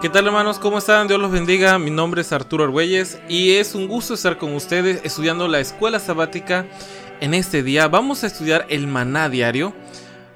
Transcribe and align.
¿Qué 0.00 0.08
tal 0.08 0.26
hermanos? 0.26 0.58
¿Cómo 0.58 0.78
están? 0.78 1.08
Dios 1.08 1.20
los 1.20 1.30
bendiga. 1.30 1.78
Mi 1.78 1.90
nombre 1.90 2.22
es 2.22 2.32
Arturo 2.32 2.64
Argüelles 2.64 3.20
y 3.28 3.56
es 3.56 3.74
un 3.74 3.86
gusto 3.86 4.14
estar 4.14 4.38
con 4.38 4.54
ustedes 4.54 5.02
estudiando 5.04 5.46
la 5.46 5.60
escuela 5.60 5.98
sabática. 6.00 6.64
En 7.20 7.34
este 7.34 7.62
día 7.62 7.86
vamos 7.86 8.24
a 8.24 8.28
estudiar 8.28 8.64
el 8.70 8.86
maná 8.86 9.28
diario. 9.28 9.74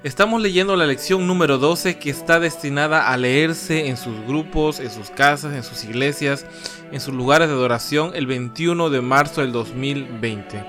Estamos 0.03 0.39
leyendo 0.39 0.75
la 0.75 0.85
lección 0.85 1.25
número 1.25 1.57
12 1.57 1.97
que 1.97 2.11
está 2.11 2.39
destinada 2.39 3.09
a 3.09 3.17
leerse 3.17 3.87
en 3.87 3.97
sus 3.97 4.15
grupos, 4.27 4.79
en 4.79 4.91
sus 4.91 5.09
casas, 5.09 5.55
en 5.55 5.63
sus 5.63 5.83
iglesias, 5.83 6.45
en 6.91 7.01
sus 7.01 7.15
lugares 7.15 7.47
de 7.47 7.55
adoración 7.55 8.11
el 8.13 8.27
21 8.27 8.91
de 8.91 9.01
marzo 9.01 9.41
del 9.41 9.51
2020. 9.51 10.63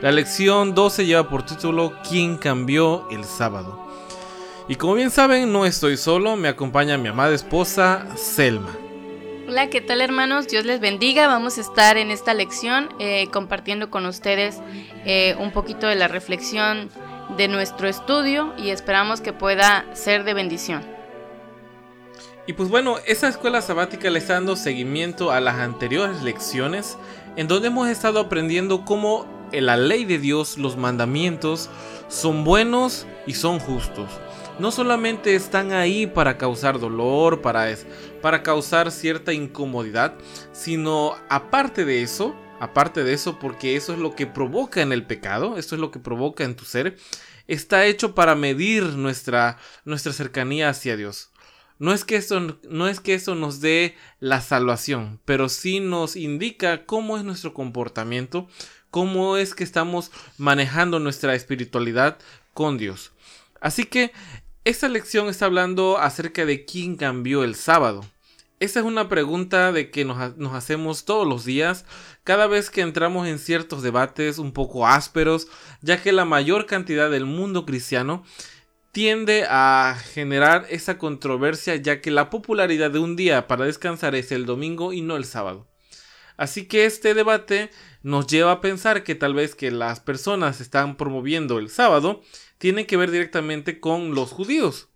La 0.00 0.10
lección 0.10 0.74
12 0.74 1.06
lleva 1.06 1.28
por 1.28 1.46
título 1.46 1.92
¿Quién 2.08 2.38
cambió 2.38 3.06
el 3.12 3.24
sábado? 3.24 3.91
Y 4.72 4.76
como 4.76 4.94
bien 4.94 5.10
saben, 5.10 5.52
no 5.52 5.66
estoy 5.66 5.98
solo, 5.98 6.34
me 6.34 6.48
acompaña 6.48 6.96
mi 6.96 7.08
amada 7.08 7.34
esposa, 7.34 8.06
Selma. 8.16 8.74
Hola, 9.46 9.68
¿qué 9.68 9.82
tal 9.82 10.00
hermanos? 10.00 10.48
Dios 10.48 10.64
les 10.64 10.80
bendiga. 10.80 11.26
Vamos 11.26 11.58
a 11.58 11.60
estar 11.60 11.98
en 11.98 12.10
esta 12.10 12.32
lección 12.32 12.88
eh, 12.98 13.28
compartiendo 13.30 13.90
con 13.90 14.06
ustedes 14.06 14.62
eh, 15.04 15.36
un 15.38 15.50
poquito 15.50 15.88
de 15.88 15.94
la 15.96 16.08
reflexión 16.08 16.88
de 17.36 17.48
nuestro 17.48 17.86
estudio 17.86 18.54
y 18.56 18.70
esperamos 18.70 19.20
que 19.20 19.34
pueda 19.34 19.84
ser 19.92 20.24
de 20.24 20.32
bendición. 20.32 20.82
Y 22.46 22.54
pues 22.54 22.70
bueno, 22.70 22.96
esa 23.06 23.28
escuela 23.28 23.60
sabática 23.60 24.08
le 24.08 24.20
está 24.20 24.32
dando 24.32 24.56
seguimiento 24.56 25.32
a 25.32 25.40
las 25.40 25.56
anteriores 25.56 26.22
lecciones 26.22 26.96
en 27.36 27.46
donde 27.46 27.68
hemos 27.68 27.88
estado 27.88 28.20
aprendiendo 28.20 28.86
cómo 28.86 29.41
la 29.60 29.76
ley 29.76 30.04
de 30.04 30.18
Dios, 30.18 30.58
los 30.58 30.76
mandamientos, 30.76 31.68
son 32.08 32.44
buenos 32.44 33.06
y 33.26 33.34
son 33.34 33.58
justos 33.58 34.08
no 34.58 34.70
solamente 34.70 35.34
están 35.34 35.72
ahí 35.72 36.06
para 36.06 36.38
causar 36.38 36.78
dolor, 36.78 37.42
para, 37.42 37.74
para 38.20 38.42
causar 38.42 38.90
cierta 38.90 39.32
incomodidad, 39.32 40.14
sino 40.52 41.16
aparte 41.28 41.84
de 41.84 42.02
eso, 42.02 42.36
aparte 42.60 43.02
de 43.02 43.12
eso, 43.12 43.38
porque 43.38 43.76
eso 43.76 43.92
es 43.92 43.98
lo 43.98 44.14
que 44.14 44.26
provoca 44.26 44.82
en 44.82 44.92
el 44.92 45.06
pecado, 45.06 45.56
esto 45.56 45.74
es 45.74 45.80
lo 45.80 45.90
que 45.90 45.98
provoca 45.98 46.44
en 46.44 46.54
tu 46.54 46.64
ser, 46.64 46.96
está 47.48 47.86
hecho 47.86 48.14
para 48.14 48.34
medir 48.34 48.84
nuestra, 48.84 49.58
nuestra 49.84 50.12
cercanía 50.12 50.68
hacia 50.68 50.96
Dios. 50.96 51.30
No 51.78 51.92
es, 51.92 52.04
que 52.04 52.14
eso, 52.14 52.58
no 52.68 52.86
es 52.86 53.00
que 53.00 53.14
eso 53.14 53.34
nos 53.34 53.60
dé 53.60 53.96
la 54.20 54.40
salvación, 54.40 55.20
pero 55.24 55.48
sí 55.48 55.80
nos 55.80 56.14
indica 56.14 56.86
cómo 56.86 57.16
es 57.16 57.24
nuestro 57.24 57.54
comportamiento, 57.54 58.46
cómo 58.92 59.38
es 59.38 59.54
que 59.54 59.64
estamos 59.64 60.12
manejando 60.36 61.00
nuestra 61.00 61.34
espiritualidad 61.34 62.18
con 62.52 62.76
Dios. 62.76 63.12
Así 63.60 63.84
que 63.84 64.12
esta 64.64 64.86
lección 64.88 65.28
está 65.28 65.46
hablando 65.46 65.98
acerca 65.98 66.44
de 66.44 66.66
quién 66.66 66.96
cambió 66.96 67.42
el 67.42 67.54
sábado. 67.54 68.04
Esa 68.60 68.80
es 68.80 68.86
una 68.86 69.08
pregunta 69.08 69.72
de 69.72 69.90
que 69.90 70.04
nos, 70.04 70.36
nos, 70.36 70.54
hacemos 70.54 71.06
todos 71.06 71.26
los 71.26 71.46
días, 71.46 71.86
cada 72.22 72.46
vez 72.46 72.68
que 72.68 72.82
entramos 72.82 73.26
en 73.26 73.38
ciertos 73.38 73.82
debates 73.82 74.38
un 74.38 74.52
poco 74.52 74.86
ásperos, 74.86 75.48
ya 75.80 76.00
que 76.00 76.12
la 76.12 76.26
mayor 76.26 76.66
cantidad 76.66 77.10
del 77.10 77.24
mundo 77.24 77.64
cristiano 77.64 78.22
tiende 78.92 79.46
a 79.48 79.96
generar 80.12 80.66
esa 80.68 80.98
controversia, 80.98 81.76
ya 81.76 82.02
que 82.02 82.10
la 82.10 82.28
popularidad 82.28 82.90
de 82.90 82.98
un 82.98 83.16
día 83.16 83.48
para 83.48 83.64
descansar 83.64 84.14
es 84.14 84.30
el 84.32 84.44
domingo 84.44 84.92
y 84.92 85.00
no 85.00 85.16
el 85.16 85.24
sábado. 85.24 85.71
Así 86.36 86.66
que 86.66 86.84
este 86.86 87.14
debate 87.14 87.70
nos 88.02 88.26
lleva 88.26 88.52
a 88.52 88.60
pensar 88.60 89.04
que 89.04 89.14
tal 89.14 89.34
vez 89.34 89.54
que 89.54 89.70
las 89.70 90.00
personas 90.00 90.60
están 90.60 90.96
promoviendo 90.96 91.58
el 91.58 91.68
sábado 91.68 92.22
tiene 92.58 92.86
que 92.86 92.96
ver 92.96 93.10
directamente 93.10 93.80
con 93.80 94.14
los 94.14 94.30
judíos. 94.30 94.88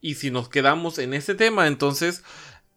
Y 0.00 0.16
si 0.16 0.30
nos 0.30 0.48
quedamos 0.48 0.98
en 0.98 1.14
ese 1.14 1.34
tema, 1.34 1.66
entonces 1.66 2.22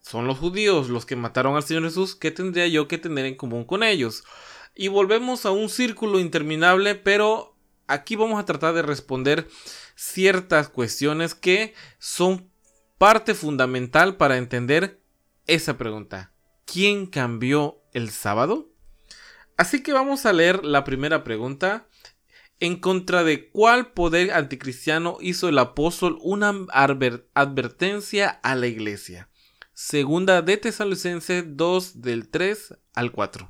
son 0.02 0.28
los 0.28 0.38
judíos 0.38 0.90
los 0.90 1.06
que 1.06 1.18
mataron 1.18 1.56
al 1.56 1.64
Señor 1.64 1.84
Jesús, 1.84 2.16
¿qué 2.16 2.32
tendría 2.32 2.68
yo 2.68 2.88
que 2.88 2.98
tener 2.98 3.26
en 3.26 3.36
común 3.36 3.66
con 3.66 3.84
ellos? 3.84 4.24
Y 4.74 4.88
volvemos 4.88 5.46
a 5.46 5.52
un 5.52 5.70
círculo 5.70 6.20
interminable, 6.20 6.96
pero 6.96 7.58
aquí 7.88 8.16
vamos 8.16 8.40
a 8.40 8.46
tratar 8.46 8.74
de 8.74 8.84
responder 8.84 9.48
ciertas 9.96 10.70
cuestiones 10.70 11.36
que 11.36 11.74
son 12.00 12.50
parte 12.98 13.34
fundamental 13.34 14.16
para 14.16 14.38
entender 14.38 15.02
esa 15.46 15.78
pregunta. 15.78 16.32
¿Quién 16.72 17.06
cambió 17.06 17.82
el 17.94 18.10
sábado? 18.10 18.70
Así 19.56 19.82
que 19.82 19.94
vamos 19.94 20.26
a 20.26 20.34
leer 20.34 20.66
la 20.66 20.84
primera 20.84 21.24
pregunta 21.24 21.88
en 22.60 22.76
contra 22.76 23.24
de 23.24 23.50
cuál 23.50 23.94
poder 23.94 24.32
anticristiano 24.34 25.18
hizo 25.22 25.48
el 25.48 25.60
apóstol 25.60 26.18
una 26.22 26.54
advertencia 27.34 28.28
a 28.44 28.56
la 28.56 28.68
iglesia. 28.68 29.30
Segunda 29.74 30.42
de 30.42 30.58
Tesalonicenses 30.58 31.46
2 31.56 32.02
del 32.02 32.30
3 32.30 32.76
al 32.94 33.14
4. 33.14 33.50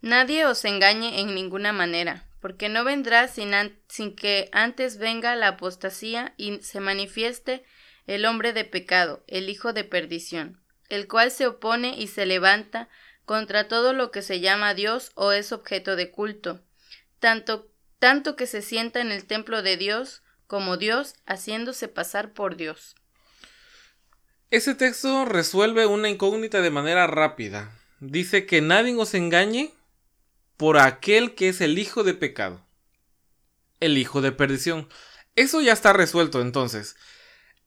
Nadie 0.00 0.46
os 0.46 0.64
engañe 0.64 1.20
en 1.20 1.34
ninguna 1.34 1.74
manera, 1.74 2.30
porque 2.40 2.70
no 2.70 2.82
vendrá 2.82 3.28
sin, 3.28 3.50
sin 3.88 4.16
que 4.16 4.48
antes 4.52 4.96
venga 4.96 5.36
la 5.36 5.48
apostasía 5.48 6.32
y 6.38 6.62
se 6.62 6.80
manifieste 6.80 7.62
el 8.06 8.24
hombre 8.24 8.54
de 8.54 8.64
pecado, 8.64 9.22
el 9.26 9.50
hijo 9.50 9.74
de 9.74 9.84
perdición, 9.84 10.59
el 10.90 11.08
cual 11.08 11.30
se 11.30 11.46
opone 11.46 11.94
y 11.96 12.08
se 12.08 12.26
levanta 12.26 12.88
contra 13.24 13.68
todo 13.68 13.92
lo 13.94 14.10
que 14.10 14.22
se 14.22 14.40
llama 14.40 14.74
Dios 14.74 15.12
o 15.14 15.32
es 15.32 15.52
objeto 15.52 15.96
de 15.96 16.10
culto, 16.10 16.60
tanto 17.18 17.70
tanto 18.00 18.34
que 18.34 18.46
se 18.46 18.62
sienta 18.62 19.00
en 19.00 19.12
el 19.12 19.26
templo 19.26 19.62
de 19.62 19.76
Dios 19.76 20.22
como 20.46 20.76
Dios 20.76 21.14
haciéndose 21.26 21.86
pasar 21.86 22.32
por 22.32 22.56
Dios. 22.56 22.96
Ese 24.50 24.74
texto 24.74 25.26
resuelve 25.26 25.86
una 25.86 26.08
incógnita 26.08 26.60
de 26.60 26.70
manera 26.70 27.06
rápida. 27.06 27.78
Dice 28.00 28.46
que 28.46 28.62
nadie 28.62 28.96
os 28.96 29.14
engañe 29.14 29.72
por 30.56 30.78
aquel 30.78 31.34
que 31.34 31.50
es 31.50 31.60
el 31.60 31.78
hijo 31.78 32.02
de 32.02 32.14
pecado, 32.14 32.66
el 33.78 33.96
hijo 33.96 34.22
de 34.22 34.32
perdición. 34.32 34.88
Eso 35.36 35.60
ya 35.60 35.72
está 35.72 35.92
resuelto 35.92 36.40
entonces. 36.40 36.96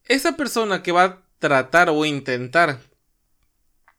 Esa 0.04 0.36
persona 0.36 0.84
que 0.84 0.92
va 0.92 1.04
a 1.04 1.22
tratar 1.40 1.90
o 1.90 2.04
intentar 2.06 2.80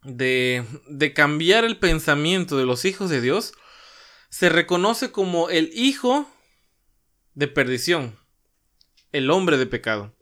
de, 0.05 0.65
de 0.89 1.13
cambiar 1.13 1.65
el 1.65 1.79
pensamiento 1.79 2.57
de 2.57 2.67
los 2.67 2.85
hijos 2.85 3.11
de 3.11 3.21
Dios, 3.21 3.55
se 4.29 4.49
reconoce 4.49 5.13
como 5.13 5.49
el 5.51 5.71
hijo 5.75 6.29
de 7.35 7.49
perdición, 7.49 8.19
el 9.13 9.31
hombre 9.31 9.59
de 9.59 9.67
pecado. 9.67 10.15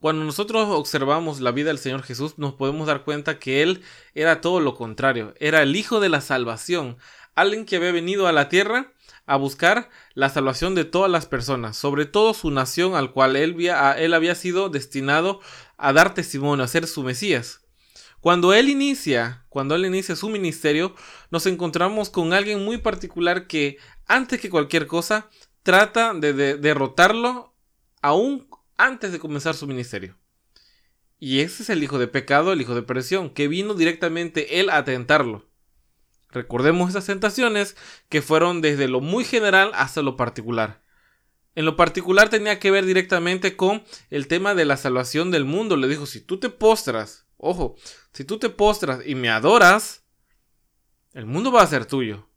Cuando 0.00 0.24
nosotros 0.24 0.68
observamos 0.68 1.40
la 1.40 1.52
vida 1.52 1.68
del 1.68 1.78
Señor 1.78 2.02
Jesús, 2.02 2.36
nos 2.36 2.54
podemos 2.54 2.88
dar 2.88 3.04
cuenta 3.04 3.38
que 3.38 3.62
Él 3.62 3.82
era 4.14 4.40
todo 4.40 4.58
lo 4.58 4.74
contrario, 4.74 5.32
era 5.38 5.62
el 5.62 5.76
Hijo 5.76 6.00
de 6.00 6.08
la 6.08 6.20
salvación, 6.20 6.98
alguien 7.34 7.64
que 7.64 7.76
había 7.76 7.92
venido 7.92 8.26
a 8.26 8.32
la 8.32 8.48
tierra 8.48 8.92
a 9.26 9.36
buscar 9.36 9.90
la 10.14 10.28
salvación 10.28 10.74
de 10.74 10.84
todas 10.84 11.10
las 11.10 11.26
personas, 11.26 11.76
sobre 11.76 12.06
todo 12.06 12.34
su 12.34 12.50
nación 12.50 12.94
al 12.94 13.12
cual 13.12 13.36
él 13.36 13.56
él 13.60 14.14
había 14.14 14.34
sido 14.34 14.68
destinado 14.68 15.40
a 15.76 15.92
dar 15.92 16.14
testimonio, 16.14 16.64
a 16.64 16.68
ser 16.68 16.86
su 16.86 17.02
Mesías. 17.02 17.61
Cuando 18.22 18.54
él 18.54 18.68
inicia, 18.68 19.44
cuando 19.48 19.74
él 19.74 19.84
inicia 19.84 20.14
su 20.14 20.28
ministerio, 20.28 20.94
nos 21.32 21.44
encontramos 21.46 22.08
con 22.08 22.32
alguien 22.32 22.64
muy 22.64 22.78
particular 22.78 23.48
que, 23.48 23.78
antes 24.06 24.40
que 24.40 24.48
cualquier 24.48 24.86
cosa, 24.86 25.28
trata 25.64 26.14
de, 26.14 26.32
derrotarlo 26.32 27.56
aún 28.00 28.48
antes 28.76 29.10
de 29.10 29.18
comenzar 29.18 29.56
su 29.56 29.66
ministerio. 29.66 30.16
Y 31.18 31.40
ese 31.40 31.64
es 31.64 31.70
el 31.70 31.82
hijo 31.82 31.98
de 31.98 32.06
pecado, 32.06 32.52
el 32.52 32.60
hijo 32.60 32.76
de 32.76 32.82
presión, 32.82 33.28
que 33.28 33.48
vino 33.48 33.74
directamente 33.74 34.60
él 34.60 34.70
a 34.70 34.84
tentarlo. 34.84 35.50
Recordemos 36.30 36.90
esas 36.90 37.06
tentaciones 37.06 37.76
que 38.08 38.22
fueron 38.22 38.60
desde 38.60 38.86
lo 38.86 39.00
muy 39.00 39.24
general 39.24 39.72
hasta 39.74 40.00
lo 40.00 40.16
particular. 40.16 40.84
En 41.56 41.64
lo 41.64 41.74
particular 41.74 42.28
tenía 42.28 42.60
que 42.60 42.70
ver 42.70 42.86
directamente 42.86 43.56
con 43.56 43.82
el 44.10 44.28
tema 44.28 44.54
de 44.54 44.64
la 44.64 44.76
salvación 44.76 45.32
del 45.32 45.44
mundo. 45.44 45.76
Le 45.76 45.88
dijo, 45.88 46.06
si 46.06 46.20
tú 46.20 46.38
te 46.38 46.50
postras 46.50 47.26
Ojo, 47.44 47.74
si 48.12 48.24
tú 48.24 48.38
te 48.38 48.50
postras 48.50 49.00
y 49.04 49.16
me 49.16 49.28
adoras, 49.28 50.04
el 51.12 51.26
mundo 51.26 51.50
va 51.50 51.62
a 51.62 51.66
ser 51.66 51.86
tuyo. 51.86 52.28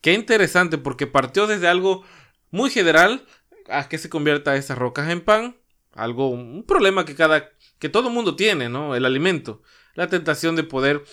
Qué 0.00 0.14
interesante 0.14 0.78
porque 0.78 1.06
partió 1.06 1.46
desde 1.46 1.68
algo 1.68 2.04
muy 2.50 2.70
general 2.70 3.26
haz 3.68 3.86
que 3.86 3.98
se 3.98 4.08
convierta 4.08 4.56
esas 4.56 4.78
rocas 4.78 5.10
en 5.10 5.20
pan. 5.20 5.58
Algo, 5.92 6.30
un 6.30 6.64
problema 6.64 7.04
que 7.04 7.14
cada, 7.14 7.50
que 7.78 7.90
todo 7.90 8.08
mundo 8.08 8.34
tiene, 8.34 8.70
¿no? 8.70 8.96
El 8.96 9.04
alimento. 9.04 9.60
La 9.92 10.08
tentación 10.08 10.56
de 10.56 10.64
poder 10.64 11.04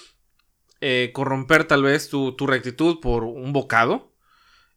eh, 0.79 1.11
corromper 1.13 1.65
tal 1.65 1.83
vez 1.83 2.07
tu, 2.07 2.31
tu 2.37 2.47
rectitud 2.47 3.01
por 3.01 3.25
un 3.25 3.51
bocado. 3.51 4.10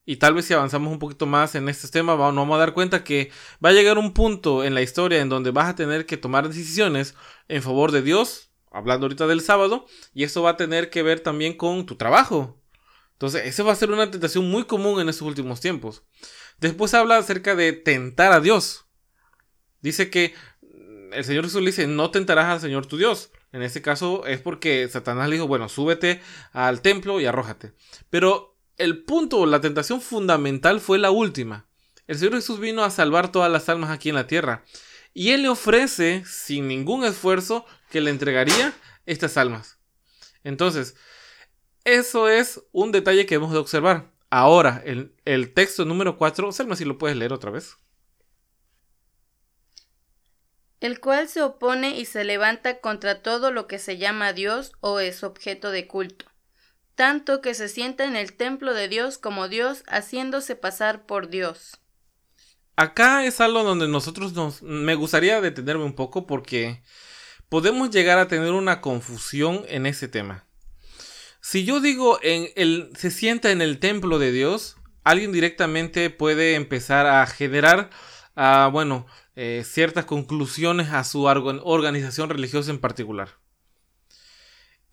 Y 0.07 0.17
tal 0.17 0.35
vez 0.35 0.45
si 0.45 0.55
avanzamos 0.55 0.93
un 0.93 0.99
poquito 0.99 1.27
más 1.27 1.55
en 1.55 1.69
este 1.69 1.89
tema, 1.89 2.13
nos 2.15 2.35
vamos 2.35 2.55
a 2.57 2.59
dar 2.59 2.75
cuenta 2.75 3.05
que 3.05 3.31
va 3.65 3.71
a 3.71 3.73
llegar 3.73 3.97
un 3.97 4.13
punto 4.13 4.63
en 4.63 4.75
la 4.75 4.83
historia 4.83 5.21
en 5.21 5.31
donde 5.31 5.51
vas 5.51 5.69
a 5.69 5.77
tener 5.77 6.05
que 6.05 6.17
tomar 6.17 6.47
decisiones 6.47 7.15
en 7.49 7.63
favor 7.63 7.91
de 7.91 8.03
Dios, 8.03 8.51
hablando 8.71 9.07
ahorita 9.07 9.27
del 9.27 9.41
sábado, 9.41 9.87
y 10.13 10.25
eso 10.25 10.43
va 10.43 10.51
a 10.51 10.57
tener 10.57 10.91
que 10.91 11.03
ver 11.03 11.21
también 11.21 11.57
con 11.57 11.87
tu 11.87 11.97
trabajo. 11.97 12.61
Entonces, 13.13 13.47
esa 13.47 13.63
va 13.63 13.73
a 13.73 13.77
ser 13.77 13.91
una 13.91 14.11
tentación 14.11 14.51
muy 14.51 14.65
común 14.65 15.01
en 15.01 15.09
estos 15.09 15.27
últimos 15.27 15.61
tiempos. 15.61 16.03
Después 16.59 16.93
habla 16.93 17.17
acerca 17.17 17.55
de 17.55 17.73
tentar 17.73 18.33
a 18.33 18.41
Dios. 18.41 18.85
Dice 19.81 20.11
que 20.11 20.35
el 21.13 21.25
Señor 21.25 21.45
Jesús 21.45 21.61
le 21.61 21.69
dice, 21.69 21.87
no 21.87 22.11
tentarás 22.11 22.47
al 22.47 22.61
Señor 22.61 22.87
tu 22.87 22.97
Dios. 22.97 23.31
En 23.53 23.63
este 23.63 23.83
caso 23.83 24.27
es 24.27 24.41
porque 24.41 24.89
Satanás 24.89 25.29
le 25.29 25.37
dijo, 25.37 25.47
bueno, 25.47 25.69
súbete 25.69 26.21
al 26.53 26.81
templo 26.83 27.21
y 27.21 27.27
arrójate. 27.27 27.73
Pero 28.11 28.54
el 28.77 29.05
punto, 29.05 29.47
la 29.47 29.61
tentación 29.61 30.01
fundamental 30.01 30.81
fue 30.81 30.99
la 30.99 31.11
última. 31.11 31.67
El 32.07 32.19
Señor 32.19 32.35
Jesús 32.35 32.61
vino 32.61 32.85
a 32.85 32.91
salvar 32.91 33.31
todas 33.31 33.51
las 33.51 33.69
almas 33.69 33.91
aquí 33.91 34.09
en 34.09 34.15
la 34.15 34.27
tierra. 34.27 34.65
Y 35.13 35.31
Él 35.31 35.43
le 35.43 35.49
ofrece, 35.49 36.25
sin 36.27 36.67
ningún 36.67 37.05
esfuerzo, 37.05 37.65
que 37.91 38.01
le 38.01 38.11
entregaría 38.11 38.75
estas 39.07 39.37
almas. 39.37 39.79
Entonces, 40.43 40.97
eso 41.85 42.29
es 42.29 42.63
un 42.73 42.91
detalle 42.93 43.27
que 43.27 43.37
hemos 43.37 43.53
de 43.53 43.59
observar. 43.59 44.11
Ahora, 44.29 44.83
el, 44.85 45.15
el 45.25 45.55
texto 45.55 45.85
número 45.85 46.19
4, 46.19 46.51
Selma, 46.51 46.77
si 46.77 46.85
lo 46.85 46.99
puedes 46.99 47.17
leer 47.17 47.33
otra 47.33 47.53
vez. 47.53 47.77
El 50.81 51.01
cual 51.01 51.29
se 51.29 51.43
opone 51.43 51.99
y 51.99 52.05
se 52.05 52.25
levanta 52.25 52.81
contra 52.81 53.23
todo 53.23 53.53
lo 53.53 53.69
que 53.69 53.79
se 53.79 53.97
llama 53.97 54.33
Dios 54.33 54.73
o 54.81 54.99
es 54.99 55.23
objeto 55.23 55.71
de 55.71 55.87
culto 55.87 56.34
tanto 56.95 57.41
que 57.41 57.55
se 57.55 57.69
sienta 57.69 58.05
en 58.05 58.17
el 58.17 58.35
templo 58.35 58.75
de 58.75 58.89
Dios 58.89 59.19
como 59.19 59.49
Dios, 59.49 59.83
haciéndose 59.87 60.57
pasar 60.57 61.07
por 61.07 61.29
Dios. 61.29 61.81
Acá 62.77 63.25
es 63.25 63.41
algo 63.41 63.63
donde 63.63 63.89
nosotros 63.89 64.33
nos... 64.33 64.63
Me 64.63 64.95
gustaría 64.95 65.41
detenerme 65.41 65.85
un 65.85 65.95
poco 65.95 66.27
porque 66.27 66.83
podemos 67.49 67.91
llegar 67.91 68.19
a 68.19 68.29
tener 68.29 68.53
una 68.53 68.81
confusión 68.81 69.65
en 69.69 69.87
ese 69.87 70.09
tema. 70.09 70.45
Si 71.41 71.65
yo 71.65 71.81
digo 71.81 72.19
en 72.23 72.49
el, 72.57 72.91
se 72.97 73.11
sienta 73.11 73.51
en 73.53 73.61
el 73.63 73.79
templo 73.79 74.19
de 74.19 74.33
Dios, 74.33 74.77
alguien 75.05 75.31
directamente 75.31 76.11
puede 76.11 76.55
empezar 76.55 77.07
a 77.07 77.27
generar, 77.27 77.91
ah, 78.35 78.71
bueno, 78.73 79.07
eh, 79.37 79.63
ciertas 79.65 80.05
conclusiones 80.05 80.91
a 80.91 81.05
su 81.05 81.25
organización 81.25 82.31
religiosa 82.31 82.71
en 82.71 82.79
particular. 82.79 83.44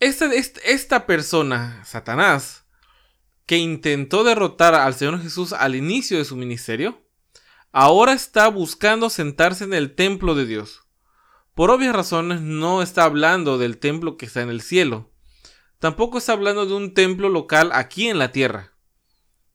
Esta, 0.02 0.32
esta 0.34 1.06
persona, 1.06 1.86
Satanás, 1.86 2.66
que 3.46 3.58
intentó 3.58 4.24
derrotar 4.24 4.74
al 4.74 4.96
Señor 4.96 5.22
Jesús 5.22 5.54
al 5.54 5.76
inicio 5.76 6.18
de 6.18 6.26
su 6.26 6.36
ministerio, 6.36 7.06
ahora 7.72 8.14
está 8.14 8.48
buscando 8.48 9.12
sentarse 9.12 9.64
en 9.64 9.76
el 9.76 9.94
templo 9.94 10.34
de 10.34 10.48
Dios. 10.48 10.82
Por 11.54 11.70
obvias 11.70 11.96
razones 11.96 12.42
no 12.42 12.82
está 12.82 13.04
hablando 13.04 13.60
del 13.60 13.78
templo 13.78 14.18
que 14.18 14.26
está 14.26 14.42
en 14.42 14.50
el 14.50 14.64
cielo. 14.64 15.12
Tampoco 15.78 16.18
está 16.18 16.34
hablando 16.34 16.66
de 16.66 16.74
un 16.74 16.96
templo 16.96 17.30
local 17.30 17.70
aquí 17.72 18.08
en 18.08 18.18
la 18.18 18.32
tierra. 18.32 18.74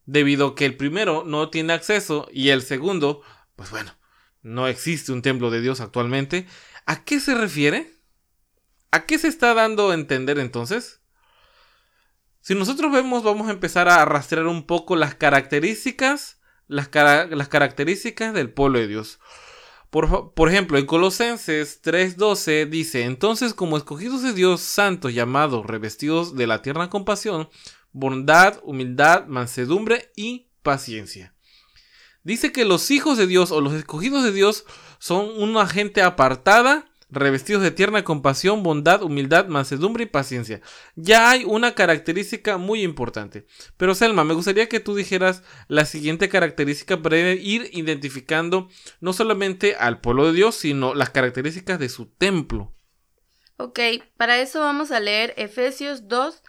Debido 0.05 0.47
a 0.47 0.55
que 0.55 0.65
el 0.65 0.77
primero 0.77 1.25
no 1.27 1.51
tiene 1.51 1.73
acceso 1.73 2.29
y 2.33 2.51
el 2.51 2.63
segundo, 2.63 3.21
pues 3.57 3.73
bueno, 3.73 3.97
no 4.43 4.69
existe 4.69 5.11
un 5.11 5.23
templo 5.23 5.51
de 5.51 5.61
Dios 5.61 5.81
actualmente. 5.81 6.47
¿A 6.85 7.03
qué 7.03 7.19
se 7.19 7.35
refiere? 7.35 7.96
¿A 8.91 9.07
qué 9.07 9.19
se 9.19 9.29
está 9.29 9.55
dando 9.55 9.91
a 9.91 9.95
entender 9.95 10.39
entonces? 10.39 11.01
Si 12.41 12.55
nosotros 12.55 12.93
vemos, 12.93 13.25
vamos 13.25 13.49
a 13.49 13.53
empezar 13.53 13.89
a 13.89 14.05
rastrear 14.05 14.47
un 14.47 14.67
poco 14.67 14.95
las 14.95 15.15
características, 15.15 16.41
las, 16.69 16.89
características 16.89 18.33
del 18.35 18.51
pueblo 18.51 18.79
de 18.79 18.87
Dios. 18.87 19.19
Por, 19.91 20.33
por, 20.35 20.49
ejemplo, 20.49 20.79
en 20.79 20.87
Colosenses 20.87 21.83
3:12 21.83 22.69
dice, 22.69 23.03
entonces 23.03 23.55
como 23.55 23.77
escogidos 23.77 24.23
de 24.23 24.33
Dios 24.33 24.61
santos 24.61 25.13
llamados, 25.13 25.67
revestidos 25.67 26.37
de 26.37 26.47
la 26.47 26.63
tierna 26.63 26.89
compasión, 26.89 27.49
bondad, 27.91 28.61
humildad, 28.63 29.27
mansedumbre 29.27 30.13
y 30.15 30.49
paciencia. 30.63 31.35
Dice 32.23 32.53
que 32.53 32.65
los 32.65 32.91
hijos 32.91 33.19
de 33.19 33.27
Dios 33.27 33.51
o 33.53 33.61
los 33.61 33.73
escogidos 33.73 34.23
de 34.23 34.33
Dios 34.33 34.67
son 34.99 35.31
una 35.41 35.67
gente 35.67 36.03
apartada 36.03 36.91
revestidos 37.09 37.63
de 37.63 37.71
tierna 37.71 38.05
compasión, 38.05 38.63
bondad, 38.63 39.03
humildad, 39.03 39.47
mansedumbre 39.47 40.05
y 40.05 40.07
paciencia. 40.07 40.61
Ya 40.97 41.31
hay 41.31 41.45
una 41.45 41.75
característica 41.75 42.59
muy 42.59 42.83
importante. 42.83 43.47
Pero 43.77 43.95
Selma, 43.95 44.25
me 44.25 44.35
gustaría 44.35 44.69
que 44.69 44.81
tú 44.81 44.95
dijeras 44.95 45.43
la 45.69 45.85
siguiente 45.85 46.29
característica 46.29 47.01
para 47.01 47.19
ir 47.19 47.71
identificando 47.73 48.69
no 49.01 49.13
solamente 49.13 49.77
al 49.77 50.01
pueblo 50.01 50.27
de 50.27 50.33
Dios, 50.33 50.57
sino 50.57 50.95
las 50.95 51.11
características 51.11 51.79
de 51.79 51.89
su 51.89 52.07
templo. 52.07 52.75
Ok, 53.59 53.81
para 54.17 54.39
eso 54.39 54.61
vamos 54.61 54.91
a 54.91 55.01
leer 55.01 55.33
Efesios 55.37 56.09
2 56.09 56.43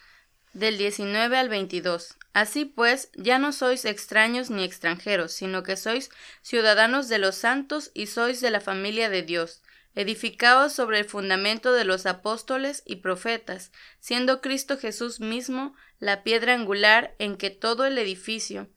del 0.53 0.77
19 0.77 1.37
al 1.37 1.49
22. 1.49 2.15
Así 2.33 2.65
pues, 2.65 3.09
ya 3.15 3.39
no 3.39 3.51
sois 3.51 3.85
extraños 3.85 4.49
ni 4.49 4.63
extranjeros, 4.63 5.31
sino 5.31 5.63
que 5.63 5.77
sois 5.77 6.09
ciudadanos 6.41 7.07
de 7.07 7.19
los 7.19 7.35
santos 7.35 7.91
y 7.93 8.07
sois 8.07 8.41
de 8.41 8.51
la 8.51 8.59
familia 8.59 9.09
de 9.09 9.23
Dios 9.23 9.61
edificados 9.97 10.73
sobre 10.73 10.99
el 10.99 11.05
fundamento 11.05 11.73
de 11.73 11.83
los 11.83 12.05
apóstoles 12.05 12.83
y 12.85 12.97
profetas, 12.97 13.71
siendo 13.99 14.41
Cristo 14.41 14.77
Jesús 14.77 15.19
mismo 15.19 15.73
la 15.97 16.21
piedra 16.21 16.53
angular 16.53 17.15
en 17.17 17.35
que 17.35 17.49
todo 17.49 17.83
el 17.83 17.97
edificio, 17.97 18.69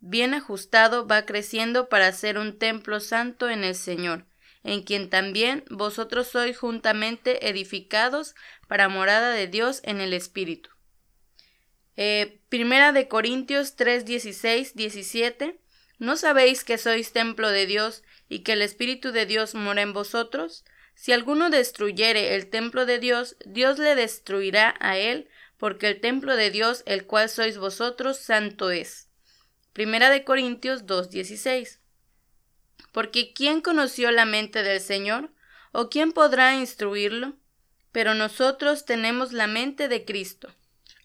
bien 0.00 0.32
ajustado, 0.32 1.06
va 1.06 1.26
creciendo 1.26 1.90
para 1.90 2.10
ser 2.10 2.38
un 2.38 2.58
templo 2.58 3.00
santo 3.00 3.50
en 3.50 3.64
el 3.64 3.74
Señor, 3.74 4.24
en 4.62 4.82
quien 4.82 5.10
también 5.10 5.62
vosotros 5.68 6.28
sois 6.28 6.56
juntamente 6.56 7.50
edificados 7.50 8.34
para 8.66 8.88
morada 8.88 9.32
de 9.32 9.48
Dios 9.48 9.82
en 9.84 10.00
el 10.00 10.14
Espíritu. 10.14 10.70
Eh, 11.96 12.40
primera 12.48 12.92
de 12.92 13.08
Corintios 13.08 13.76
3, 13.76 14.06
16, 14.06 14.74
17. 14.74 15.60
¿No 15.98 16.16
sabéis 16.16 16.64
que 16.64 16.78
sois 16.78 17.12
templo 17.12 17.50
de 17.50 17.66
Dios 17.66 18.02
y 18.28 18.40
que 18.40 18.52
el 18.52 18.62
Espíritu 18.62 19.12
de 19.12 19.26
Dios 19.26 19.54
mora 19.54 19.82
en 19.82 19.92
vosotros? 19.92 20.64
Si 20.94 21.12
alguno 21.12 21.50
destruyere 21.50 22.34
el 22.34 22.48
templo 22.48 22.86
de 22.86 22.98
Dios, 22.98 23.36
Dios 23.44 23.78
le 23.78 23.94
destruirá 23.94 24.74
a 24.80 24.96
él, 24.96 25.28
porque 25.58 25.88
el 25.88 26.00
templo 26.00 26.36
de 26.36 26.50
Dios, 26.50 26.82
el 26.86 27.06
cual 27.06 27.28
sois 27.28 27.58
vosotros, 27.58 28.18
santo 28.18 28.70
es. 28.70 29.08
Primera 29.72 30.08
de 30.10 30.24
Corintios 30.24 30.86
2:16. 30.86 31.80
Porque 32.92 33.34
¿quién 33.34 33.60
conoció 33.60 34.10
la 34.10 34.24
mente 34.24 34.62
del 34.62 34.80
Señor? 34.80 35.30
¿O 35.72 35.90
quién 35.90 36.12
podrá 36.12 36.54
instruirlo? 36.54 37.34
Pero 37.92 38.14
nosotros 38.14 38.86
tenemos 38.86 39.32
la 39.32 39.46
mente 39.46 39.88
de 39.88 40.06
Cristo. 40.06 40.48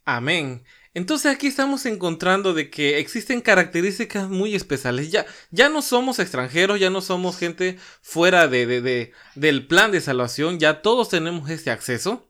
Amén. 0.06 0.64
Entonces 0.94 1.32
aquí 1.32 1.48
estamos 1.48 1.86
encontrando 1.86 2.54
de 2.54 2.70
que 2.70 3.00
existen 3.00 3.40
características 3.40 4.28
muy 4.28 4.56
especiales. 4.56 5.10
Ya, 5.10 5.26
ya 5.50 5.70
no 5.70 5.82
somos 5.82 6.20
extranjeros, 6.20 6.80
ya 6.80 6.90
no 6.90 7.02
somos 7.02 7.38
gente 7.38 7.80
fuera 8.02 8.48
de, 8.50 8.66
de, 8.66 9.14
del 9.36 9.68
plan 9.68 9.92
de 9.92 10.02
salvación, 10.02 10.60
ya 10.60 10.82
todos 10.82 11.10
tenemos 11.10 11.50
este 11.50 11.72
acceso. 11.72 12.28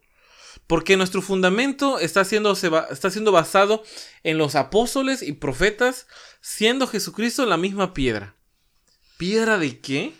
Porque 0.67 0.95
nuestro 0.95 1.21
fundamento 1.21 1.99
está 1.99 2.23
siendo, 2.23 2.53
está 2.53 3.09
siendo 3.09 3.31
basado 3.31 3.83
en 4.23 4.37
los 4.37 4.55
apóstoles 4.55 5.21
y 5.21 5.33
profetas, 5.33 6.07
siendo 6.39 6.87
Jesucristo 6.87 7.45
la 7.45 7.57
misma 7.57 7.93
piedra. 7.93 8.37
¿Piedra 9.17 9.57
de 9.57 9.79
qué? 9.81 10.13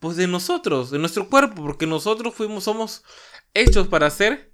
Pues 0.00 0.16
de 0.16 0.26
nosotros, 0.26 0.90
de 0.90 0.98
nuestro 0.98 1.28
cuerpo, 1.28 1.62
porque 1.62 1.86
nosotros 1.86 2.34
fuimos, 2.34 2.64
somos 2.64 3.04
hechos 3.54 3.86
para 3.86 4.10
ser 4.10 4.52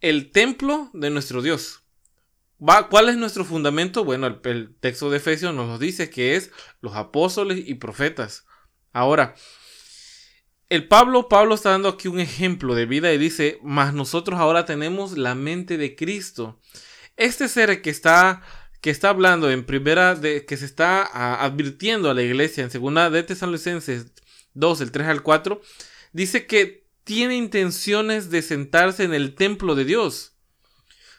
el 0.00 0.32
templo 0.32 0.90
de 0.92 1.10
nuestro 1.10 1.42
Dios. 1.42 1.82
¿Cuál 2.60 3.08
es 3.08 3.16
nuestro 3.16 3.46
fundamento? 3.46 4.04
Bueno, 4.04 4.26
el, 4.26 4.74
texto 4.80 5.10
de 5.10 5.16
Efesios 5.16 5.54
nos 5.54 5.66
lo 5.68 5.78
dice 5.78 6.10
que 6.10 6.36
es 6.36 6.50
los 6.82 6.94
apóstoles 6.94 7.62
y 7.66 7.74
profetas. 7.74 8.44
Ahora, 8.92 9.34
el 10.68 10.86
Pablo, 10.86 11.28
Pablo 11.28 11.54
está 11.54 11.70
dando 11.70 11.88
aquí 11.88 12.08
un 12.08 12.20
ejemplo 12.20 12.74
de 12.74 12.84
vida 12.84 13.12
y 13.14 13.18
dice, 13.18 13.58
mas 13.62 13.94
nosotros 13.94 14.38
ahora 14.38 14.66
tenemos 14.66 15.16
la 15.16 15.34
mente 15.34 15.78
de 15.78 15.96
Cristo. 15.96 16.60
Este 17.16 17.48
ser 17.48 17.80
que 17.80 17.88
está, 17.88 18.42
que 18.82 18.90
está 18.90 19.08
hablando 19.08 19.50
en 19.50 19.64
primera, 19.64 20.14
de, 20.14 20.44
que 20.44 20.58
se 20.58 20.66
está 20.66 21.42
advirtiendo 21.42 22.10
a 22.10 22.14
la 22.14 22.22
iglesia 22.22 22.62
en 22.62 22.70
segunda 22.70 23.08
de 23.08 23.22
Tesalonicenses 23.22 24.12
2, 24.52 24.80
el 24.82 24.92
3 24.92 25.08
al 25.08 25.22
4, 25.22 25.62
dice 26.12 26.46
que 26.46 26.86
tiene 27.04 27.36
intenciones 27.36 28.28
de 28.30 28.42
sentarse 28.42 29.04
en 29.04 29.14
el 29.14 29.34
templo 29.34 29.74
de 29.74 29.86
Dios. 29.86 30.36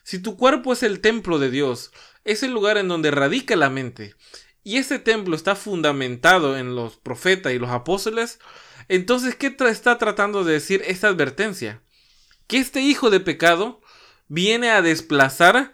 Si 0.03 0.19
tu 0.19 0.37
cuerpo 0.37 0.73
es 0.73 0.83
el 0.83 1.01
templo 1.01 1.39
de 1.39 1.51
Dios, 1.51 1.91
es 2.23 2.43
el 2.43 2.51
lugar 2.51 2.77
en 2.77 2.87
donde 2.87 3.11
radica 3.11 3.55
la 3.55 3.69
mente, 3.69 4.15
y 4.63 4.77
ese 4.77 4.99
templo 4.99 5.35
está 5.35 5.55
fundamentado 5.55 6.57
en 6.57 6.75
los 6.75 6.97
profetas 6.97 7.53
y 7.53 7.59
los 7.59 7.71
apóstoles, 7.71 8.39
entonces, 8.87 9.35
¿qué 9.35 9.55
está 9.69 9.97
tratando 9.97 10.43
de 10.43 10.53
decir 10.53 10.83
esta 10.85 11.07
advertencia? 11.07 11.81
Que 12.47 12.57
este 12.57 12.81
hijo 12.81 13.09
de 13.09 13.19
pecado 13.19 13.81
viene 14.27 14.69
a 14.69 14.81
desplazar 14.81 15.73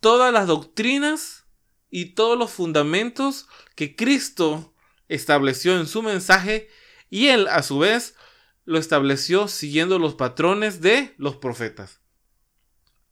todas 0.00 0.32
las 0.32 0.46
doctrinas 0.46 1.46
y 1.90 2.14
todos 2.14 2.38
los 2.38 2.50
fundamentos 2.50 3.48
que 3.74 3.96
Cristo 3.96 4.74
estableció 5.08 5.78
en 5.78 5.86
su 5.86 6.02
mensaje 6.02 6.68
y 7.08 7.28
él 7.28 7.48
a 7.48 7.62
su 7.62 7.78
vez 7.78 8.14
lo 8.64 8.78
estableció 8.78 9.48
siguiendo 9.48 9.98
los 9.98 10.14
patrones 10.14 10.80
de 10.80 11.14
los 11.16 11.36
profetas. 11.36 12.00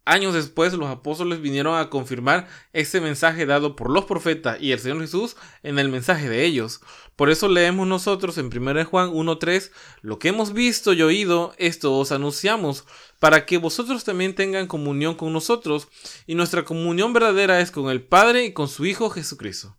Años 0.09 0.33
después 0.33 0.73
los 0.73 0.88
apóstoles 0.88 1.43
vinieron 1.43 1.79
a 1.79 1.91
confirmar 1.91 2.49
ese 2.73 2.99
mensaje 2.99 3.45
dado 3.45 3.77
por 3.77 3.91
los 3.91 4.07
profetas 4.07 4.57
y 4.59 4.73
el 4.73 4.79
Señor 4.79 5.03
Jesús 5.03 5.37
en 5.62 5.79
el 5.79 5.91
mensaje 5.91 6.31
de 6.31 6.47
ellos. 6.47 6.81
Por 7.15 7.29
eso 7.29 7.47
leemos 7.47 7.87
nosotros 7.87 8.38
en 8.38 8.47
1 8.47 8.87
Juan 8.87 9.11
1.3, 9.11 9.71
lo 10.00 10.19
que 10.19 10.29
hemos 10.29 10.55
visto 10.55 10.95
y 10.95 11.03
oído, 11.03 11.53
esto 11.59 11.95
os 11.95 12.11
anunciamos, 12.11 12.87
para 13.19 13.45
que 13.45 13.59
vosotros 13.59 14.05
también 14.05 14.35
tengan 14.35 14.67
comunión 14.67 15.15
con 15.15 15.31
nosotros, 15.35 15.88
y 16.27 16.35
nuestra 16.35 16.65
comunión 16.65 17.12
verdadera 17.12 17.61
es 17.61 17.71
con 17.71 17.91
el 17.91 18.00
Padre 18.00 18.47
y 18.47 18.55
con 18.55 18.69
su 18.69 18.87
Hijo 18.87 19.11
Jesucristo. 19.11 19.77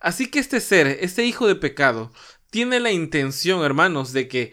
Así 0.00 0.30
que 0.30 0.38
este 0.38 0.60
ser, 0.60 0.98
este 1.00 1.24
hijo 1.24 1.46
de 1.46 1.54
pecado, 1.54 2.12
tiene 2.50 2.78
la 2.78 2.92
intención, 2.92 3.64
hermanos, 3.64 4.12
de 4.12 4.28
que 4.28 4.52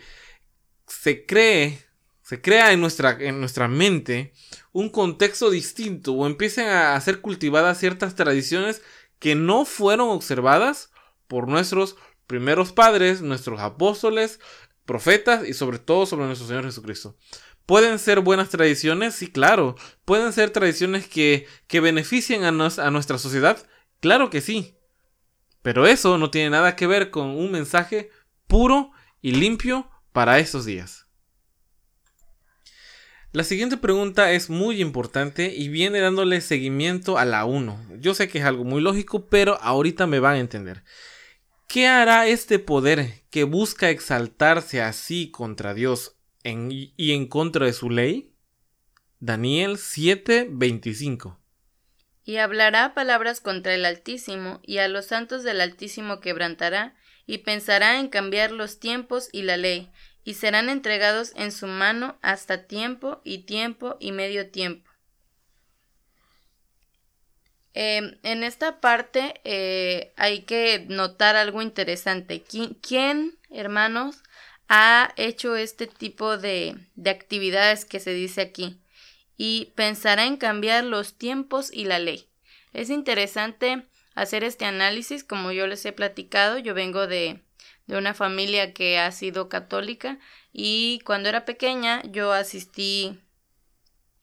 se 0.87 1.25
cree, 1.25 1.85
se 2.23 2.41
crea 2.41 2.71
en 2.71 2.81
nuestra, 2.81 3.17
en 3.19 3.39
nuestra 3.39 3.67
mente 3.67 4.33
un 4.71 4.89
contexto 4.89 5.49
distinto 5.51 6.13
o 6.13 6.25
empiecen 6.25 6.67
a 6.69 6.99
ser 7.01 7.21
cultivadas 7.21 7.77
ciertas 7.77 8.15
tradiciones 8.15 8.81
que 9.19 9.35
no 9.35 9.65
fueron 9.65 10.09
observadas 10.09 10.91
por 11.27 11.47
nuestros 11.47 11.97
primeros 12.25 12.71
padres, 12.71 13.21
nuestros 13.21 13.59
apóstoles, 13.59 14.39
profetas 14.85 15.47
y 15.47 15.53
sobre 15.53 15.79
todo 15.79 16.05
sobre 16.05 16.25
nuestro 16.25 16.47
Señor 16.47 16.63
Jesucristo. 16.63 17.17
¿Pueden 17.65 17.99
ser 17.99 18.21
buenas 18.21 18.49
tradiciones? 18.49 19.15
Sí, 19.15 19.31
claro. 19.31 19.75
¿Pueden 20.05 20.33
ser 20.33 20.49
tradiciones 20.49 21.07
que, 21.07 21.47
que 21.67 21.79
beneficien 21.79 22.43
a, 22.43 22.49
a 22.49 22.91
nuestra 22.91 23.17
sociedad? 23.17 23.65
Claro 23.99 24.29
que 24.29 24.41
sí. 24.41 24.75
Pero 25.61 25.87
eso 25.87 26.17
no 26.17 26.29
tiene 26.29 26.49
nada 26.49 26.75
que 26.75 26.87
ver 26.87 27.09
con 27.09 27.29
un 27.29 27.51
mensaje 27.51 28.09
puro 28.47 28.91
y 29.21 29.31
limpio 29.31 29.89
para 30.11 30.39
estos 30.39 30.65
días. 30.65 31.02
La 33.33 33.43
siguiente 33.43 33.77
pregunta 33.77 34.31
es 34.31 34.51
muy 34.51 34.79
importante 34.79 35.51
y 35.51 35.67
viene 35.67 35.99
dándole 35.99 36.39
seguimiento 36.39 37.17
a 37.17 37.25
la 37.25 37.45
1. 37.45 37.97
Yo 37.97 38.13
sé 38.13 38.27
que 38.27 38.37
es 38.37 38.45
algo 38.45 38.63
muy 38.63 38.79
lógico, 38.79 39.25
pero 39.27 39.59
ahorita 39.59 40.05
me 40.05 40.19
van 40.19 40.35
a 40.35 40.39
entender. 40.39 40.83
¿Qué 41.67 41.87
hará 41.87 42.27
este 42.27 42.59
poder 42.59 43.23
que 43.31 43.43
busca 43.43 43.89
exaltarse 43.89 44.83
así 44.83 45.31
contra 45.31 45.73
Dios 45.73 46.15
y 46.43 47.11
en 47.11 47.25
contra 47.25 47.65
de 47.65 47.73
su 47.73 47.89
ley? 47.89 48.35
Daniel 49.19 49.77
7:25. 49.77 51.39
Y 52.23 52.37
hablará 52.37 52.93
palabras 52.93 53.41
contra 53.41 53.73
el 53.73 53.85
Altísimo, 53.85 54.59
y 54.61 54.77
a 54.77 54.87
los 54.87 55.07
santos 55.07 55.41
del 55.41 55.59
Altísimo 55.59 56.19
quebrantará, 56.19 56.95
y 57.25 57.39
pensará 57.39 57.99
en 57.99 58.09
cambiar 58.09 58.51
los 58.51 58.79
tiempos 58.79 59.29
y 59.31 59.41
la 59.41 59.57
ley, 59.57 59.89
y 60.23 60.35
serán 60.35 60.69
entregados 60.69 61.33
en 61.35 61.51
su 61.51 61.67
mano 61.67 62.17
hasta 62.21 62.65
tiempo 62.65 63.21
y 63.23 63.39
tiempo 63.39 63.97
y 63.99 64.11
medio 64.11 64.49
tiempo. 64.49 64.89
Em, 67.73 68.19
en 68.23 68.43
esta 68.43 68.79
parte 68.79 69.41
eh, 69.43 70.13
hay 70.15 70.43
que 70.43 70.85
notar 70.87 71.35
algo 71.35 71.61
interesante. 71.61 72.43
¿Quién, 72.43 73.39
hermanos, 73.49 74.21
ha 74.69 75.11
hecho 75.17 75.55
este 75.55 75.87
tipo 75.87 76.37
de, 76.37 76.77
de 76.95 77.09
actividades 77.09 77.85
que 77.85 77.99
se 77.99 78.13
dice 78.13 78.41
aquí? 78.41 78.79
Y 79.37 79.73
pensará 79.75 80.25
en 80.25 80.37
cambiar 80.37 80.83
los 80.83 81.17
tiempos 81.17 81.73
y 81.73 81.85
la 81.85 81.97
ley. 81.97 82.29
Es 82.73 82.91
interesante 82.91 83.87
hacer 84.13 84.43
este 84.43 84.65
análisis, 84.65 85.23
como 85.23 85.51
yo 85.51 85.65
les 85.65 85.83
he 85.85 85.91
platicado, 85.91 86.59
yo 86.59 86.75
vengo 86.75 87.07
de, 87.07 87.41
de 87.87 87.97
una 87.97 88.13
familia 88.13 88.73
que 88.73 88.99
ha 88.99 89.11
sido 89.11 89.49
católica 89.49 90.19
y 90.51 91.01
cuando 91.05 91.29
era 91.29 91.45
pequeña 91.45 92.01
yo 92.03 92.31
asistí 92.31 93.19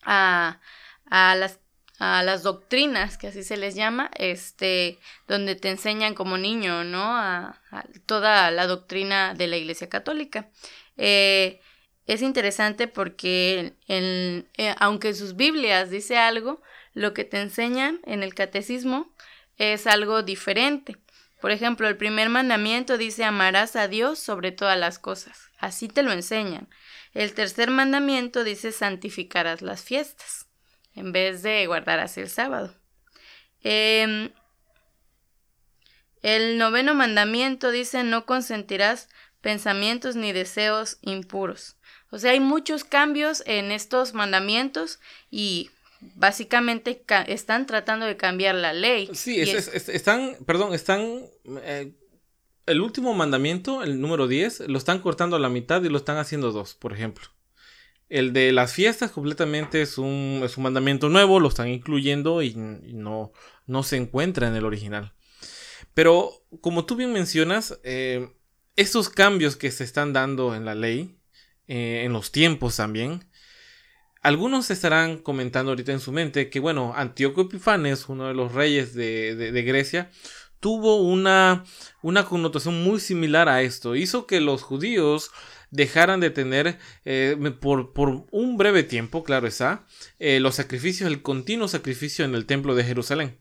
a, 0.03 0.61
a 1.07 1.35
las 1.37 1.61
a 2.01 2.23
las 2.23 2.43
doctrinas, 2.43 3.19
que 3.19 3.27
así 3.29 3.45
se 3.45 3.59
les 3.59 3.75
llama, 3.75 4.11
este, 4.17 4.99
donde 5.29 5.55
te 5.55 5.69
enseñan 5.69 6.15
como 6.15 6.39
niño, 6.39 6.83
¿no? 6.83 7.03
A, 7.05 7.61
toda 8.07 8.51
la 8.51 8.67
doctrina 8.67 9.35
de 9.35 9.47
la 9.47 9.59
Iglesia 9.59 9.91
Católica. 9.91 10.49
Eh, 10.97 11.61
es 12.07 12.23
interesante 12.23 12.89
porque 12.89 13.75
en, 13.87 14.49
eh, 14.57 14.75
aunque 14.79 15.13
sus 15.13 15.37
Biblias 15.37 15.91
dice 15.91 16.17
algo, 16.17 16.63
lo 16.95 17.13
que 17.13 17.25
te 17.25 17.39
enseñan 17.41 18.01
en 18.05 18.23
el 18.23 18.35
catecismo 18.35 19.13
es 19.59 19.87
algo 19.87 20.23
diferente. 20.23 20.97
Por 21.41 21.51
ejemplo, 21.53 21.89
el 21.89 21.97
primer 21.97 22.29
mandamiento 22.29 22.99
dice 22.99 23.25
amarás 23.25 23.77
a 23.77 23.89
Dios 23.89 24.19
sobre 24.19 24.53
todas 24.53 24.79
las 24.79 24.99
cosas. 24.99 25.51
Así 25.59 25.89
te 25.89 26.03
lo 26.03 26.13
enseñan. 26.13 26.69
El 27.13 27.33
tercer 27.35 27.71
mandamiento 27.71 28.45
dice 28.45 28.73
santificarás 28.73 29.63
las 29.63 29.83
fiestas, 29.83 30.47
en 30.95 31.13
vez 31.13 31.43
de 31.43 31.67
guardarás 31.67 32.17
el 32.19 32.29
sábado. 32.29 32.75
Em, 33.63 34.31
el 36.23 36.59
noveno 36.59 36.95
mandamiento 36.95 37.71
dice 37.71 38.05
no 38.05 38.27
consentirás 38.27 39.09
pensamientos 39.41 40.17
ni 40.17 40.33
deseos 40.33 40.99
impuros. 41.01 41.77
O 42.11 42.19
sea, 42.19 42.33
hay 42.33 42.41
muchos 42.41 42.85
cambios 42.85 43.43
en 43.47 43.73
estos 43.73 44.15
mandamientos 44.15 45.01
y 45.31 45.71
básicamente 46.01 47.03
están 47.27 47.67
tratando 47.67 48.07
de 48.07 48.17
cambiar 48.17 48.55
la 48.55 48.73
ley. 48.73 49.09
Sí, 49.13 49.41
están, 49.41 50.37
perdón, 50.47 50.75
están... 50.75 51.25
Eh, 51.63 51.93
el 52.67 52.81
último 52.81 53.15
mandamiento, 53.15 53.83
el 53.83 54.01
número 54.01 54.29
10, 54.29 54.69
lo 54.69 54.79
están 54.79 55.01
cortando 55.01 55.37
a 55.37 55.41
la 55.41 55.49
mitad 55.49 55.83
y 55.83 55.89
lo 55.89 55.99
están 55.99 56.19
haciendo 56.19 56.53
dos, 56.53 56.75
por 56.75 56.93
ejemplo. 56.93 57.27
El 58.09 58.33
de 58.33 58.53
las 58.53 58.73
fiestas 58.73 59.11
completamente 59.11 59.83
es 59.83 59.99
un, 59.99 60.43
es 60.45 60.57
un 60.57 60.65
mandamiento 60.65 61.09
nuevo, 61.09 61.41
lo 61.41 61.49
están 61.49 61.69
incluyendo 61.69 62.43
y, 62.43 62.55
no, 62.55 63.33
no 63.67 63.83
se 63.83 63.97
encuentra 63.97 64.49
en 64.49 64.55
el 64.55 64.65
original. 64.65 65.15
Pero 65.95 66.45
como 66.61 66.87
tú 66.87 66.97
bien 66.97 67.13
mencionas, 67.13 67.79
eh, 67.83 68.33
estos 68.77 69.09
cambios 69.09 69.57
que 69.57 69.71
se 69.71 69.85
están 69.85 70.13
dando 70.13 70.55
en 70.55 70.65
la 70.65 70.75
ley, 70.75 71.19
eh, 71.67 72.03
en 72.05 72.13
los 72.13 72.33
tiempos 72.33 72.77
también, 72.77 73.30
algunos 74.23 74.71
estarán 74.71 75.19
comentando 75.19 75.73
ahorita 75.73 75.93
en 75.93 76.01
su 76.01 76.13
mente 76.13 76.51
que, 76.51 76.61
bueno, 76.61 76.93
Antíoco 76.95 77.43
Epifanes, 77.43 78.09
uno 78.09 78.29
de 78.29 78.35
los 78.35 78.53
reyes 78.53 78.95
de, 78.95 79.63
Grecia, 79.67 80.11
tuvo 80.61 80.97
una, 80.97 81.65
una, 82.03 82.25
connotación 82.27 82.83
muy 82.83 83.01
similar 83.01 83.49
a 83.49 83.63
esto. 83.63 83.97
Hizo 83.97 84.27
que 84.27 84.41
los 84.41 84.63
judíos 84.63 85.31
dejaran 85.71 86.21
de 86.21 86.31
tener 86.31 86.79
eh, 87.05 87.37
por, 87.61 87.93
por, 87.93 88.27
un 88.31 88.57
breve 88.59 88.83
tiempo, 88.83 89.25
claro 89.25 89.47
está, 89.47 89.87
eh, 90.19 90.41
los 90.41 90.57
sacrificios, 90.57 91.11
el 91.11 91.23
continuo 91.23 91.69
sacrificio 91.69 92.25
en 92.25 92.35
el 92.35 92.47
templo 92.47 92.75
de 92.75 92.85
Jerusalén. 92.85 93.39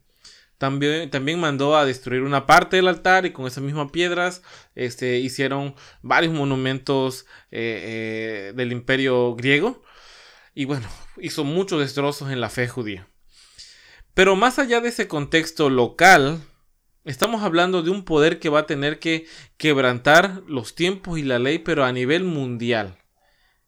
También, 0.58 1.10
también, 1.10 1.40
mandó 1.40 1.78
a 1.78 1.86
destruir 1.86 2.22
una 2.22 2.46
parte 2.46 2.76
del 2.76 2.90
altar 2.90 3.26
y 3.26 3.32
con 3.32 3.48
esas 3.48 3.64
mismas 3.64 3.92
piedras 3.92 4.44
este, 4.76 5.20
hicieron 5.20 5.74
varios 6.02 6.34
monumentos 6.34 7.26
eh, 7.50 8.52
del 8.56 8.74
imperio 8.74 9.36
griego 9.36 9.82
y 10.54 10.66
bueno, 10.66 10.88
hizo 11.18 11.44
muchos 11.44 11.80
destrozos 11.80 12.32
en 12.32 12.42
la 12.42 12.50
fe 12.50 12.68
judía. 12.68 13.08
Pero 14.14 14.36
más 14.36 14.60
allá 14.60 14.82
de 14.82 14.90
ese 14.90 15.08
contexto 15.08 15.70
local, 15.70 16.42
estamos 17.06 17.44
hablando 17.44 17.84
de 17.84 17.90
un 17.90 18.04
poder 18.04 18.40
que 18.40 18.50
va 18.50 18.60
a 18.60 18.66
tener 18.66 19.00
que 19.00 19.28
quebrantar 19.58 20.44
los 20.48 20.76
tiempos 20.76 21.20
y 21.20 21.24
la 21.24 21.40
ley, 21.40 21.60
pero 21.60 21.86
a 21.86 21.92
nivel 21.92 22.24
mundial. 22.24 22.98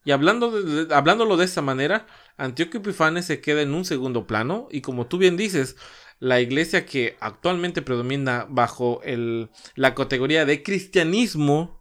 Y 0.03 0.11
hablando 0.11 0.51
hablándolo 0.91 1.37
de 1.37 1.45
esta 1.45 1.61
manera, 1.61 2.07
Antioquio 2.37 2.79
Epifanes 2.79 3.25
se 3.25 3.39
queda 3.39 3.61
en 3.61 3.73
un 3.73 3.85
segundo 3.85 4.25
plano 4.25 4.67
y 4.71 4.81
como 4.81 5.05
tú 5.05 5.19
bien 5.19 5.37
dices, 5.37 5.75
la 6.19 6.39
iglesia 6.41 6.85
que 6.85 7.17
actualmente 7.19 7.81
predomina 7.81 8.45
bajo 8.49 9.01
el, 9.03 9.49
la 9.75 9.93
categoría 9.95 10.45
de 10.45 10.63
cristianismo 10.63 11.80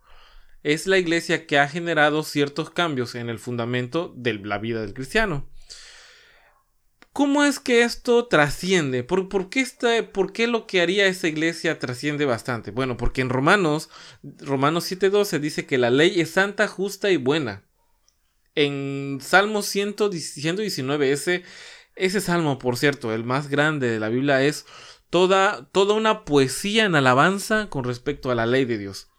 es 0.62 0.86
la 0.86 0.98
iglesia 0.98 1.46
que 1.46 1.58
ha 1.58 1.68
generado 1.68 2.22
ciertos 2.22 2.70
cambios 2.70 3.14
en 3.14 3.28
el 3.28 3.38
fundamento 3.38 4.12
de 4.16 4.34
la 4.34 4.58
vida 4.58 4.80
del 4.80 4.94
cristiano. 4.94 5.48
¿Cómo 7.12 7.44
es 7.44 7.58
que 7.58 7.82
esto 7.82 8.26
trasciende? 8.28 9.02
¿Por, 9.02 9.28
qué, 9.50 9.66
¿Por, 10.12 10.32
qué, 10.32 10.46
lo 10.46 10.66
que 10.66 10.80
haría 10.80 11.06
esa 11.06 11.26
iglesia 11.26 11.78
trasciende 11.78 12.24
bastante? 12.24 12.70
Bueno, 12.70 12.96
porque 12.96 13.20
en 13.20 13.30
Romanos, 13.30 13.90
Romanos 14.22 14.90
7.12 14.90 15.40
dice 15.40 15.66
que 15.66 15.76
la 15.76 15.90
ley 15.90 16.20
es 16.20 16.30
santa, 16.30 16.68
justa 16.68 17.10
y 17.10 17.16
buena. 17.16 17.64
En 18.54 19.18
Salmo 19.20 19.62
119, 19.62 21.10
ese, 21.10 21.42
ese 21.96 22.20
salmo, 22.20 22.58
por 22.58 22.76
cierto, 22.76 23.12
el 23.12 23.24
más 23.24 23.48
grande 23.48 23.90
de 23.90 23.98
la 23.98 24.08
Biblia 24.08 24.42
es 24.42 24.66
toda, 25.10 25.68
toda 25.72 25.94
una 25.94 26.24
poesía 26.24 26.84
en 26.84 26.94
alabanza 26.94 27.68
con 27.70 27.84
respecto 27.84 28.30
a 28.30 28.36
la 28.36 28.46
ley 28.46 28.66
de 28.66 28.78
Dios. 28.78 29.10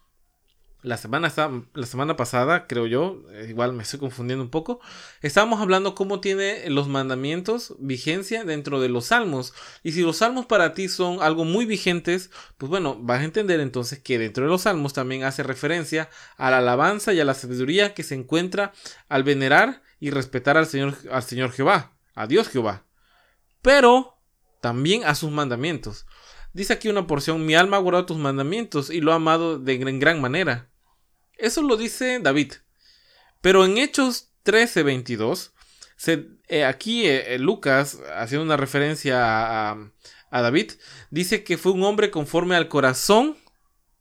La 0.83 0.97
semana, 0.97 1.31
la 1.75 1.85
semana 1.85 2.15
pasada, 2.15 2.65
creo 2.65 2.87
yo, 2.87 3.21
eh, 3.31 3.45
igual 3.49 3.71
me 3.73 3.83
estoy 3.83 3.99
confundiendo 3.99 4.43
un 4.43 4.49
poco, 4.49 4.79
estábamos 5.21 5.61
hablando 5.61 5.93
cómo 5.93 6.21
tiene 6.21 6.67
los 6.71 6.87
mandamientos 6.87 7.75
vigencia 7.77 8.45
dentro 8.45 8.81
de 8.81 8.89
los 8.89 9.05
salmos. 9.05 9.53
Y 9.83 9.91
si 9.91 10.01
los 10.01 10.17
salmos 10.17 10.47
para 10.47 10.73
ti 10.73 10.89
son 10.89 11.21
algo 11.21 11.45
muy 11.45 11.65
vigentes, 11.65 12.31
pues 12.57 12.71
bueno, 12.71 12.97
vas 12.99 13.21
a 13.21 13.25
entender 13.25 13.59
entonces 13.59 13.99
que 13.99 14.17
dentro 14.17 14.45
de 14.45 14.49
los 14.49 14.63
salmos 14.63 14.93
también 14.93 15.23
hace 15.23 15.43
referencia 15.43 16.09
a 16.35 16.49
la 16.49 16.57
alabanza 16.57 17.13
y 17.13 17.19
a 17.19 17.25
la 17.25 17.35
sabiduría 17.35 17.93
que 17.93 18.01
se 18.01 18.15
encuentra 18.15 18.73
al 19.07 19.23
venerar 19.23 19.83
y 19.99 20.09
respetar 20.09 20.57
al 20.57 20.65
Señor, 20.65 20.95
al 21.11 21.21
Señor 21.21 21.51
Jehová, 21.51 21.93
a 22.15 22.25
Dios 22.25 22.49
Jehová. 22.49 22.85
Pero 23.61 24.17
también 24.61 25.03
a 25.03 25.13
sus 25.13 25.29
mandamientos. 25.29 26.07
Dice 26.53 26.73
aquí 26.73 26.89
una 26.89 27.05
porción, 27.05 27.45
mi 27.45 27.53
alma 27.53 27.77
ha 27.77 27.81
guardado 27.81 28.07
tus 28.07 28.17
mandamientos 28.17 28.89
y 28.89 28.99
lo 28.99 29.11
ha 29.13 29.15
amado 29.15 29.59
de 29.59 29.77
gran, 29.77 29.99
gran 29.99 30.19
manera. 30.19 30.70
Eso 31.41 31.63
lo 31.63 31.75
dice 31.75 32.19
David. 32.19 32.53
Pero 33.41 33.65
en 33.65 33.79
Hechos 33.79 34.29
13:22, 34.45 35.51
eh, 36.47 36.65
aquí 36.65 37.07
eh, 37.07 37.33
eh, 37.33 37.39
Lucas, 37.39 37.97
haciendo 38.15 38.45
una 38.45 38.57
referencia 38.57 39.71
a, 39.71 39.91
a 40.29 40.41
David, 40.41 40.73
dice 41.09 41.43
que 41.43 41.57
fue 41.57 41.71
un 41.71 41.83
hombre 41.83 42.11
conforme 42.11 42.55
al 42.55 42.67
corazón 42.67 43.37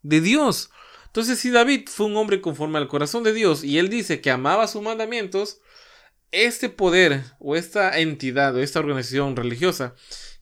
de 0.03 0.21
Dios. 0.21 0.71
Entonces, 1.07 1.39
si 1.39 1.51
David 1.51 1.89
fue 1.89 2.07
un 2.07 2.17
hombre 2.19 2.43
conforme 2.43 2.77
al 2.77 2.89
corazón 2.89 3.25
de 3.25 3.33
Dios 3.33 3.65
y 3.65 3.79
él 3.79 3.89
dice 3.89 4.21
que 4.21 4.31
amaba 4.31 4.69
sus 4.69 4.83
mandamientos, 4.83 5.63
este 6.33 6.69
poder 6.69 7.25
o 7.39 7.57
esta 7.57 7.99
entidad 7.99 8.55
o 8.55 8.61
esta 8.61 8.81
organización 8.81 9.35
religiosa 9.35 9.95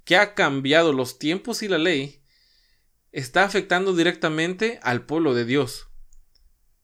que 0.04 0.16
ha 0.16 0.34
cambiado 0.34 0.92
los 0.92 1.18
tiempos 1.20 1.62
y 1.62 1.68
la 1.68 1.78
ley 1.78 2.22
está 3.12 3.44
afectando 3.44 3.94
directamente 3.94 4.80
al 4.82 5.06
pueblo 5.06 5.34
de 5.34 5.44
Dios 5.44 5.87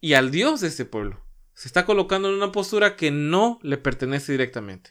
y 0.04 0.12
al 0.12 0.30
Dios 0.30 0.61
de 0.61 0.68
este 0.68 0.84
pueblo. 0.84 1.25
Se 1.54 1.66
está 1.66 1.87
colocando 1.87 2.28
en 2.28 2.34
una 2.34 2.52
postura 2.52 2.94
que 2.94 3.11
no 3.11 3.58
le 3.62 3.78
pertenece 3.78 4.32
directamente. 4.32 4.90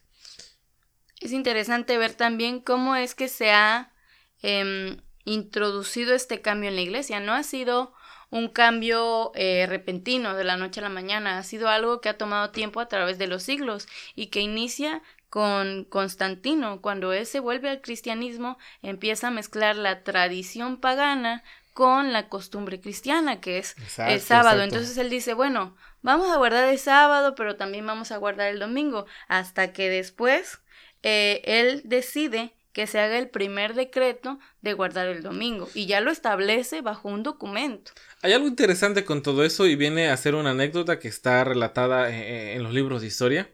Es 1.19 1.33
interesante 1.33 1.99
ver 1.99 2.15
también 2.15 2.59
cómo 2.59 2.95
es 2.95 3.13
que 3.13 3.27
se 3.27 3.51
ha 3.51 3.93
em, 4.41 4.97
introducido 5.23 6.15
este 6.15 6.41
cambio 6.41 6.69
en 6.69 6.75
la 6.75 6.81
iglesia. 6.81 7.19
No 7.19 7.33
ha 7.33 7.43
sido 7.43 7.93
un 8.31 8.47
cambio 8.47 9.31
eh, 9.35 9.67
repentino 9.69 10.33
de 10.33 10.45
la 10.45 10.57
noche 10.57 10.79
a 10.79 10.83
la 10.83 10.89
mañana, 10.89 11.37
ha 11.37 11.43
sido 11.43 11.69
algo 11.69 12.01
que 12.01 12.09
ha 12.09 12.17
tomado 12.17 12.49
tiempo 12.49 12.79
a 12.79 12.87
través 12.87 13.19
de 13.19 13.27
los 13.27 13.43
siglos 13.43 13.87
y 14.15 14.31
que 14.31 14.39
inicia 14.39 15.03
con 15.29 15.83
Constantino. 15.83 16.81
Cuando 16.81 17.13
él 17.13 17.27
se 17.27 17.39
vuelve 17.39 17.69
al 17.69 17.81
cristianismo, 17.81 18.57
empieza 18.81 19.27
a 19.27 19.31
mezclar 19.31 19.75
la 19.75 20.01
tradición 20.01 20.77
pagana 20.77 21.43
con 21.73 22.13
la 22.13 22.29
costumbre 22.29 22.79
cristiana, 22.79 23.41
que 23.41 23.57
es 23.57 23.75
el 23.97 24.21
sábado. 24.21 24.61
Entonces 24.61 24.97
él 24.97 25.09
dice, 25.09 25.33
bueno, 25.33 25.75
vamos 26.01 26.31
a 26.31 26.37
guardar 26.37 26.69
el 26.69 26.79
sábado, 26.79 27.35
pero 27.35 27.55
también 27.55 27.85
vamos 27.85 28.11
a 28.11 28.17
guardar 28.17 28.49
el 28.49 28.59
domingo, 28.59 29.05
hasta 29.27 29.73
que 29.73 29.89
después 29.89 30.59
eh, 31.01 31.41
él 31.45 31.81
decide 31.83 32.53
que 32.73 32.87
se 32.87 32.99
haga 32.99 33.19
el 33.19 33.29
primer 33.29 33.75
decreto 33.75 34.39
de 34.61 34.73
guardar 34.73 35.07
el 35.07 35.21
domingo 35.21 35.69
y 35.75 35.85
ya 35.85 36.01
lo 36.01 36.11
establece 36.11 36.81
bajo 36.81 37.07
un 37.07 37.21
documento. 37.21 37.91
Hay 38.23 38.33
algo 38.33 38.47
interesante 38.47 39.05
con 39.05 39.21
todo 39.21 39.45
eso 39.45 39.67
y 39.67 39.75
viene 39.75 40.09
a 40.09 40.17
ser 40.17 40.33
una 40.33 40.51
anécdota 40.51 40.97
que 40.97 41.07
está 41.07 41.43
relatada 41.43 42.09
eh, 42.09 42.13
eh, 42.13 42.53
en 42.55 42.63
los 42.63 42.73
libros 42.73 43.01
de 43.01 43.07
historia. 43.07 43.49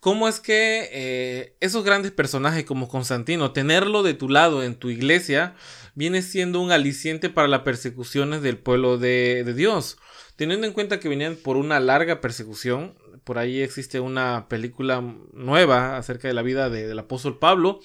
¿Cómo 0.00 0.28
es 0.28 0.38
que 0.38 1.56
esos 1.60 1.84
grandes 1.84 2.12
personajes 2.12 2.64
como 2.64 2.88
Constantino, 2.88 3.52
tenerlo 3.52 4.02
de 4.02 4.14
tu 4.14 4.28
lado 4.28 4.62
en 4.62 4.76
tu 4.76 4.90
iglesia, 4.90 5.56
viene 5.98 6.22
siendo 6.22 6.60
un 6.60 6.70
aliciente 6.70 7.28
para 7.28 7.48
las 7.48 7.62
persecuciones 7.62 8.40
del 8.40 8.56
pueblo 8.56 8.98
de, 8.98 9.42
Dios. 9.56 9.98
Teniendo 10.36 10.64
en 10.64 10.72
cuenta 10.72 11.00
que 11.00 11.08
venían 11.08 11.34
por 11.34 11.56
una 11.56 11.80
larga 11.80 12.20
persecución, 12.20 12.94
por 13.24 13.36
ahí 13.36 13.62
existe 13.62 13.98
una 13.98 14.46
película 14.48 15.02
nueva 15.32 15.96
acerca 15.96 16.28
de 16.28 16.34
la 16.34 16.42
vida 16.42 16.70
del 16.70 16.96
apóstol 17.00 17.40
Pablo, 17.40 17.80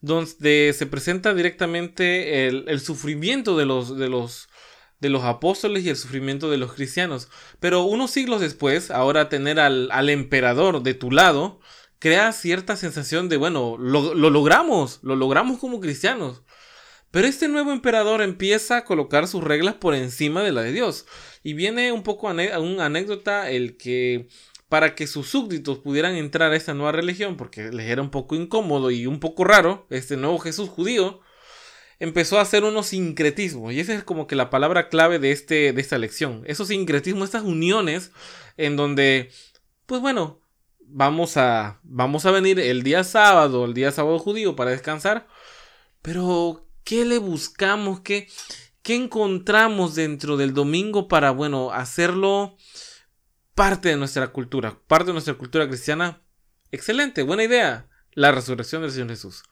donde 0.00 0.72
se 0.72 0.86
presenta 0.86 1.34
directamente 1.34 2.46
el, 2.46 2.78
sufrimiento 2.78 3.56
de 3.56 3.66
los, 3.66 3.98
de, 3.98 4.08
los, 4.08 4.48
de 5.00 5.08
los 5.08 5.24
apóstoles 5.24 5.84
y 5.84 5.90
el 5.90 5.96
sufrimiento 5.96 6.50
de 6.50 6.58
los 6.58 6.72
cristianos. 6.72 7.28
Pero 7.60 7.82
unos 7.82 8.10
siglos 8.10 8.40
después, 8.40 8.90
ahora 8.90 9.28
tener 9.28 9.60
al, 9.60 9.90
al 9.92 10.10
emperador 10.10 10.82
de 10.82 10.94
tu 10.94 11.10
lado, 11.10 11.60
crea 11.98 12.32
cierta 12.32 12.76
sensación 12.76 13.28
de, 13.28 13.36
bueno, 13.36 13.76
lo, 13.78 14.14
lo 14.14 14.30
logramos, 14.30 15.00
lo 15.02 15.16
logramos 15.16 15.58
como 15.58 15.80
cristianos. 15.80 16.42
Pero 17.10 17.26
este 17.26 17.48
nuevo 17.48 17.72
emperador 17.72 18.20
empieza 18.20 18.78
a 18.78 18.84
colocar 18.84 19.28
sus 19.28 19.42
reglas 19.42 19.74
por 19.74 19.94
encima 19.94 20.42
de 20.42 20.52
la 20.52 20.62
de 20.62 20.72
Dios. 20.72 21.06
Y 21.42 21.54
viene 21.54 21.92
un 21.92 22.02
poco 22.02 22.28
una 22.28 22.84
anécdota 22.84 23.50
el 23.50 23.76
que 23.78 24.28
para 24.68 24.94
que 24.94 25.06
sus 25.06 25.28
súbditos 25.28 25.78
pudieran 25.78 26.14
entrar 26.16 26.52
a 26.52 26.56
esta 26.56 26.74
nueva 26.74 26.92
religión, 26.92 27.36
porque 27.36 27.72
les 27.72 27.86
era 27.88 28.02
un 28.02 28.10
poco 28.10 28.34
incómodo 28.34 28.90
y 28.90 29.06
un 29.06 29.18
poco 29.18 29.44
raro, 29.44 29.86
este 29.88 30.18
nuevo 30.18 30.38
Jesús 30.38 30.68
judío, 30.68 31.20
empezó 31.98 32.38
a 32.38 32.42
hacer 32.42 32.64
unos 32.64 32.86
sincretismos. 32.86 33.72
Y 33.72 33.80
esa 33.80 33.94
es 33.94 34.04
como 34.04 34.26
que 34.26 34.36
la 34.36 34.50
palabra 34.50 34.88
clave 34.88 35.18
de, 35.18 35.32
este, 35.32 35.72
de 35.72 35.80
esta 35.80 35.98
lección. 35.98 36.42
Esos 36.46 36.68
sincretismos, 36.68 37.24
estas 37.24 37.44
uniones 37.44 38.12
en 38.56 38.76
donde, 38.76 39.30
pues 39.86 40.00
bueno, 40.00 40.40
vamos 40.80 41.36
a, 41.36 41.80
vamos 41.82 42.26
a 42.26 42.30
venir 42.30 42.58
el 42.60 42.82
día 42.82 43.04
sábado, 43.04 43.64
el 43.64 43.74
día 43.74 43.92
sábado 43.92 44.18
judío 44.18 44.56
para 44.56 44.70
descansar. 44.70 45.26
Pero, 46.02 46.68
¿Qué 46.88 47.04
le 47.04 47.18
buscamos? 47.18 48.00
¿Qué, 48.00 48.28
¿Qué 48.80 48.94
encontramos 48.94 49.94
dentro 49.94 50.38
del 50.38 50.54
domingo 50.54 51.06
para, 51.06 51.32
bueno, 51.32 51.70
hacerlo 51.70 52.56
parte 53.54 53.90
de 53.90 53.96
nuestra 53.96 54.28
cultura, 54.28 54.80
parte 54.86 55.08
de 55.08 55.12
nuestra 55.12 55.34
cultura 55.34 55.68
cristiana? 55.68 56.22
Excelente, 56.72 57.22
buena 57.24 57.44
idea. 57.44 57.90
La 58.12 58.32
resurrección 58.32 58.80
del 58.80 58.90
Señor 58.90 59.10
Jesús. 59.10 59.42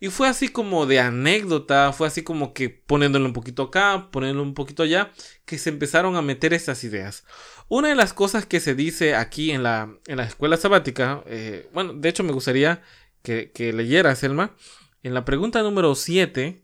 Y 0.00 0.08
fue 0.08 0.28
así 0.28 0.48
como 0.48 0.86
de 0.86 1.00
anécdota, 1.00 1.92
fue 1.92 2.06
así 2.06 2.22
como 2.22 2.54
que 2.54 2.70
poniéndolo 2.70 3.24
un 3.24 3.32
poquito 3.32 3.64
acá, 3.64 4.08
poniéndolo 4.12 4.44
un 4.44 4.54
poquito 4.54 4.84
allá, 4.84 5.12
que 5.44 5.58
se 5.58 5.70
empezaron 5.70 6.16
a 6.16 6.22
meter 6.22 6.54
estas 6.54 6.84
ideas. 6.84 7.24
Una 7.68 7.88
de 7.88 7.96
las 7.96 8.12
cosas 8.12 8.46
que 8.46 8.60
se 8.60 8.74
dice 8.74 9.16
aquí 9.16 9.50
en 9.50 9.62
la, 9.62 9.92
en 10.06 10.18
la 10.18 10.24
escuela 10.24 10.56
sabática, 10.56 11.22
eh, 11.26 11.68
bueno, 11.72 11.94
de 11.94 12.08
hecho 12.08 12.22
me 12.22 12.32
gustaría 12.32 12.82
que, 13.22 13.50
que 13.50 13.72
leyeras, 13.72 14.20
Selma, 14.20 14.54
en 15.02 15.14
la 15.14 15.24
pregunta 15.24 15.62
número 15.62 15.94
7, 15.94 16.62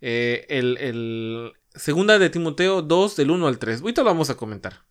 eh, 0.00 0.46
el, 0.48 1.52
segunda 1.74 2.18
de 2.18 2.30
Timoteo 2.30 2.82
2 2.82 3.16
del 3.16 3.30
1 3.30 3.46
al 3.46 3.58
3. 3.58 3.80
Ahorita 3.80 4.02
lo 4.02 4.06
vamos 4.06 4.30
a 4.30 4.36
comentar. 4.36 4.84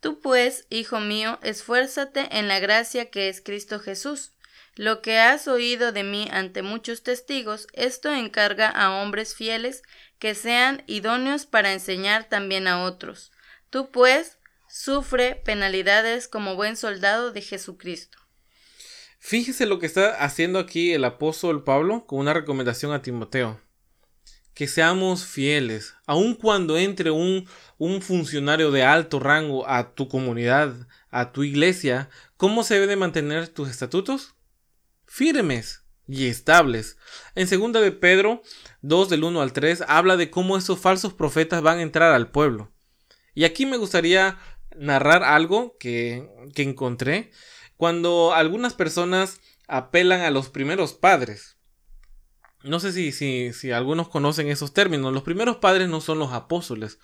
Tú 0.00 0.20
pues, 0.20 0.66
hijo 0.70 1.00
mío, 1.00 1.38
esfuérzate 1.42 2.38
en 2.38 2.48
la 2.48 2.60
gracia 2.60 3.10
que 3.10 3.28
es 3.28 3.40
Cristo 3.40 3.78
Jesús. 3.80 4.32
Lo 4.76 5.00
que 5.00 5.18
has 5.18 5.48
oído 5.48 5.90
de 5.90 6.04
mí 6.04 6.28
ante 6.30 6.60
muchos 6.60 7.02
testigos, 7.02 7.66
esto 7.72 8.12
encarga 8.12 8.68
a 8.68 9.00
hombres 9.00 9.34
fieles 9.34 9.82
que 10.18 10.34
sean 10.34 10.84
idóneos 10.86 11.46
para 11.46 11.72
enseñar 11.72 12.28
también 12.28 12.68
a 12.68 12.84
otros. 12.84 13.32
Tú 13.70 13.90
pues, 13.90 14.38
sufre 14.68 15.34
penalidades 15.34 16.28
como 16.28 16.56
buen 16.56 16.76
soldado 16.76 17.32
de 17.32 17.40
Jesucristo. 17.40 18.18
Fíjese 19.18 19.64
lo 19.64 19.78
que 19.78 19.86
está 19.86 20.22
haciendo 20.22 20.58
aquí 20.58 20.92
el 20.92 21.04
apóstol 21.04 21.64
Pablo 21.64 22.06
con 22.06 22.18
una 22.18 22.34
recomendación 22.34 22.92
a 22.92 23.00
Timoteo 23.00 23.60
que 24.56 24.66
seamos 24.68 25.26
fieles, 25.26 25.96
aun 26.06 26.34
cuando 26.34 26.78
entre 26.78 27.10
un, 27.10 27.46
un 27.76 28.00
funcionario 28.00 28.70
de 28.70 28.84
alto 28.84 29.20
rango 29.20 29.68
a 29.68 29.94
tu 29.94 30.08
comunidad, 30.08 30.88
a 31.10 31.30
tu 31.30 31.44
iglesia, 31.44 32.08
¿cómo 32.38 32.64
se 32.64 32.72
debe 32.72 32.86
de 32.86 32.96
mantener 32.96 33.48
tus 33.48 33.68
estatutos? 33.68 34.35
Firmes 35.16 35.82
y 36.06 36.26
estables. 36.26 36.98
En 37.34 37.46
segunda 37.46 37.80
de 37.80 37.90
Pedro 37.90 38.42
2 38.82 39.08
del 39.08 39.24
1 39.24 39.40
al 39.40 39.54
3 39.54 39.84
habla 39.88 40.18
de 40.18 40.30
cómo 40.30 40.58
esos 40.58 40.78
falsos 40.78 41.14
profetas 41.14 41.62
van 41.62 41.78
a 41.78 41.82
entrar 41.82 42.12
al 42.12 42.30
pueblo. 42.30 42.70
Y 43.32 43.44
aquí 43.44 43.64
me 43.64 43.78
gustaría 43.78 44.38
narrar 44.76 45.24
algo 45.24 45.78
que, 45.80 46.28
que 46.54 46.64
encontré 46.64 47.30
cuando 47.78 48.34
algunas 48.34 48.74
personas 48.74 49.40
apelan 49.68 50.20
a 50.20 50.30
los 50.30 50.50
primeros 50.50 50.92
padres 50.92 51.56
no 52.62 52.78
sé 52.78 52.92
si, 52.92 53.10
si, 53.10 53.54
si 53.54 53.70
algunos 53.70 54.08
conocen 54.08 54.48
esos 54.48 54.74
términos. 54.74 55.14
Los 55.14 55.22
primeros 55.22 55.56
padres 55.56 55.88
no 55.88 56.02
son 56.02 56.18
los 56.18 56.32
apóstoles, 56.32 56.98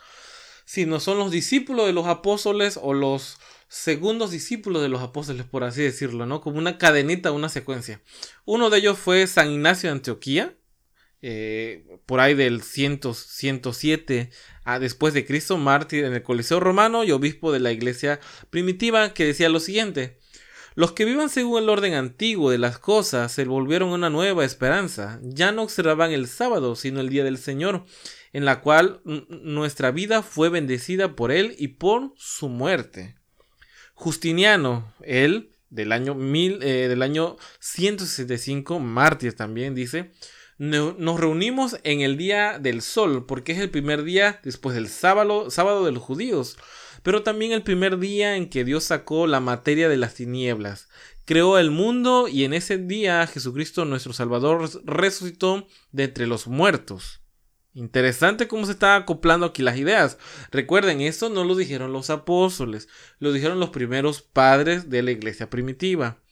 sino 0.66 1.00
son 1.00 1.18
los 1.18 1.30
discípulos 1.30 1.86
de 1.86 1.92
los 1.92 2.06
apóstoles 2.06 2.78
o 2.82 2.92
los 2.92 3.38
segundos 3.72 4.30
discípulos 4.30 4.82
de 4.82 4.90
los 4.90 5.00
apóstoles, 5.00 5.46
por 5.46 5.64
así 5.64 5.82
decirlo, 5.82 6.26
¿no? 6.26 6.42
Como 6.42 6.58
una 6.58 6.76
cadenita, 6.76 7.32
una 7.32 7.48
secuencia. 7.48 8.02
Uno 8.44 8.68
de 8.68 8.78
ellos 8.78 8.98
fue 8.98 9.26
San 9.26 9.50
Ignacio 9.50 9.88
de 9.88 9.92
Antioquía, 9.92 10.54
eh, 11.22 11.86
por 12.04 12.20
ahí 12.20 12.34
del 12.34 12.60
100, 12.62 13.00
107 13.14 14.28
a 14.64 14.78
después 14.78 15.14
de 15.14 15.24
Cristo, 15.24 15.56
mártir 15.56 16.04
en 16.04 16.12
el 16.12 16.22
Coliseo 16.22 16.60
Romano 16.60 17.02
y 17.02 17.12
obispo 17.12 17.50
de 17.50 17.60
la 17.60 17.72
iglesia 17.72 18.20
primitiva, 18.50 19.14
que 19.14 19.24
decía 19.24 19.48
lo 19.48 19.58
siguiente. 19.58 20.18
Los 20.74 20.92
que 20.92 21.06
vivan 21.06 21.30
según 21.30 21.62
el 21.62 21.70
orden 21.70 21.94
antiguo 21.94 22.50
de 22.50 22.58
las 22.58 22.78
cosas 22.78 23.32
se 23.32 23.46
volvieron 23.46 23.88
una 23.88 24.10
nueva 24.10 24.44
esperanza. 24.44 25.18
Ya 25.22 25.50
no 25.50 25.62
observaban 25.62 26.12
el 26.12 26.28
sábado, 26.28 26.76
sino 26.76 27.00
el 27.00 27.08
día 27.08 27.24
del 27.24 27.38
Señor, 27.38 27.86
en 28.34 28.44
la 28.44 28.60
cual 28.60 29.00
nuestra 29.04 29.92
vida 29.92 30.22
fue 30.22 30.50
bendecida 30.50 31.16
por 31.16 31.32
Él 31.32 31.54
y 31.58 31.68
por 31.68 32.12
su 32.16 32.50
muerte. 32.50 33.21
Justiniano, 34.02 34.92
él, 35.04 35.50
del 35.70 35.92
año, 35.92 36.14
mil, 36.14 36.62
eh, 36.62 36.88
del 36.88 37.02
año 37.02 37.36
165, 37.60 38.80
mártir 38.80 39.34
también, 39.34 39.74
dice, 39.74 40.10
nos 40.58 41.20
reunimos 41.20 41.78
en 41.84 42.00
el 42.00 42.16
día 42.16 42.58
del 42.58 42.82
sol, 42.82 43.26
porque 43.26 43.52
es 43.52 43.58
el 43.58 43.70
primer 43.70 44.02
día 44.04 44.40
después 44.44 44.74
del 44.74 44.88
sábado, 44.88 45.50
sábado 45.50 45.84
de 45.84 45.92
los 45.92 46.02
judíos 46.02 46.56
pero 47.02 47.22
también 47.22 47.52
el 47.52 47.62
primer 47.62 47.98
día 47.98 48.36
en 48.36 48.48
que 48.48 48.64
Dios 48.64 48.84
sacó 48.84 49.26
la 49.26 49.40
materia 49.40 49.88
de 49.88 49.96
las 49.96 50.14
tinieblas. 50.14 50.88
Creó 51.24 51.58
el 51.58 51.70
mundo 51.70 52.28
y 52.28 52.44
en 52.44 52.52
ese 52.52 52.78
día 52.78 53.26
Jesucristo 53.26 53.84
nuestro 53.84 54.12
Salvador 54.12 54.68
resucitó 54.84 55.66
de 55.90 56.04
entre 56.04 56.26
los 56.26 56.46
muertos. 56.46 57.21
Interesante 57.74 58.48
cómo 58.48 58.66
se 58.66 58.72
está 58.72 58.96
acoplando 58.96 59.46
aquí 59.46 59.62
las 59.62 59.78
ideas. 59.78 60.18
Recuerden, 60.50 61.00
esto 61.00 61.30
no 61.30 61.44
lo 61.44 61.54
dijeron 61.54 61.92
los 61.92 62.10
apóstoles, 62.10 62.88
lo 63.18 63.32
dijeron 63.32 63.60
los 63.60 63.70
primeros 63.70 64.20
padres 64.20 64.90
de 64.90 65.02
la 65.02 65.10
iglesia 65.10 65.48
primitiva. 65.48 66.22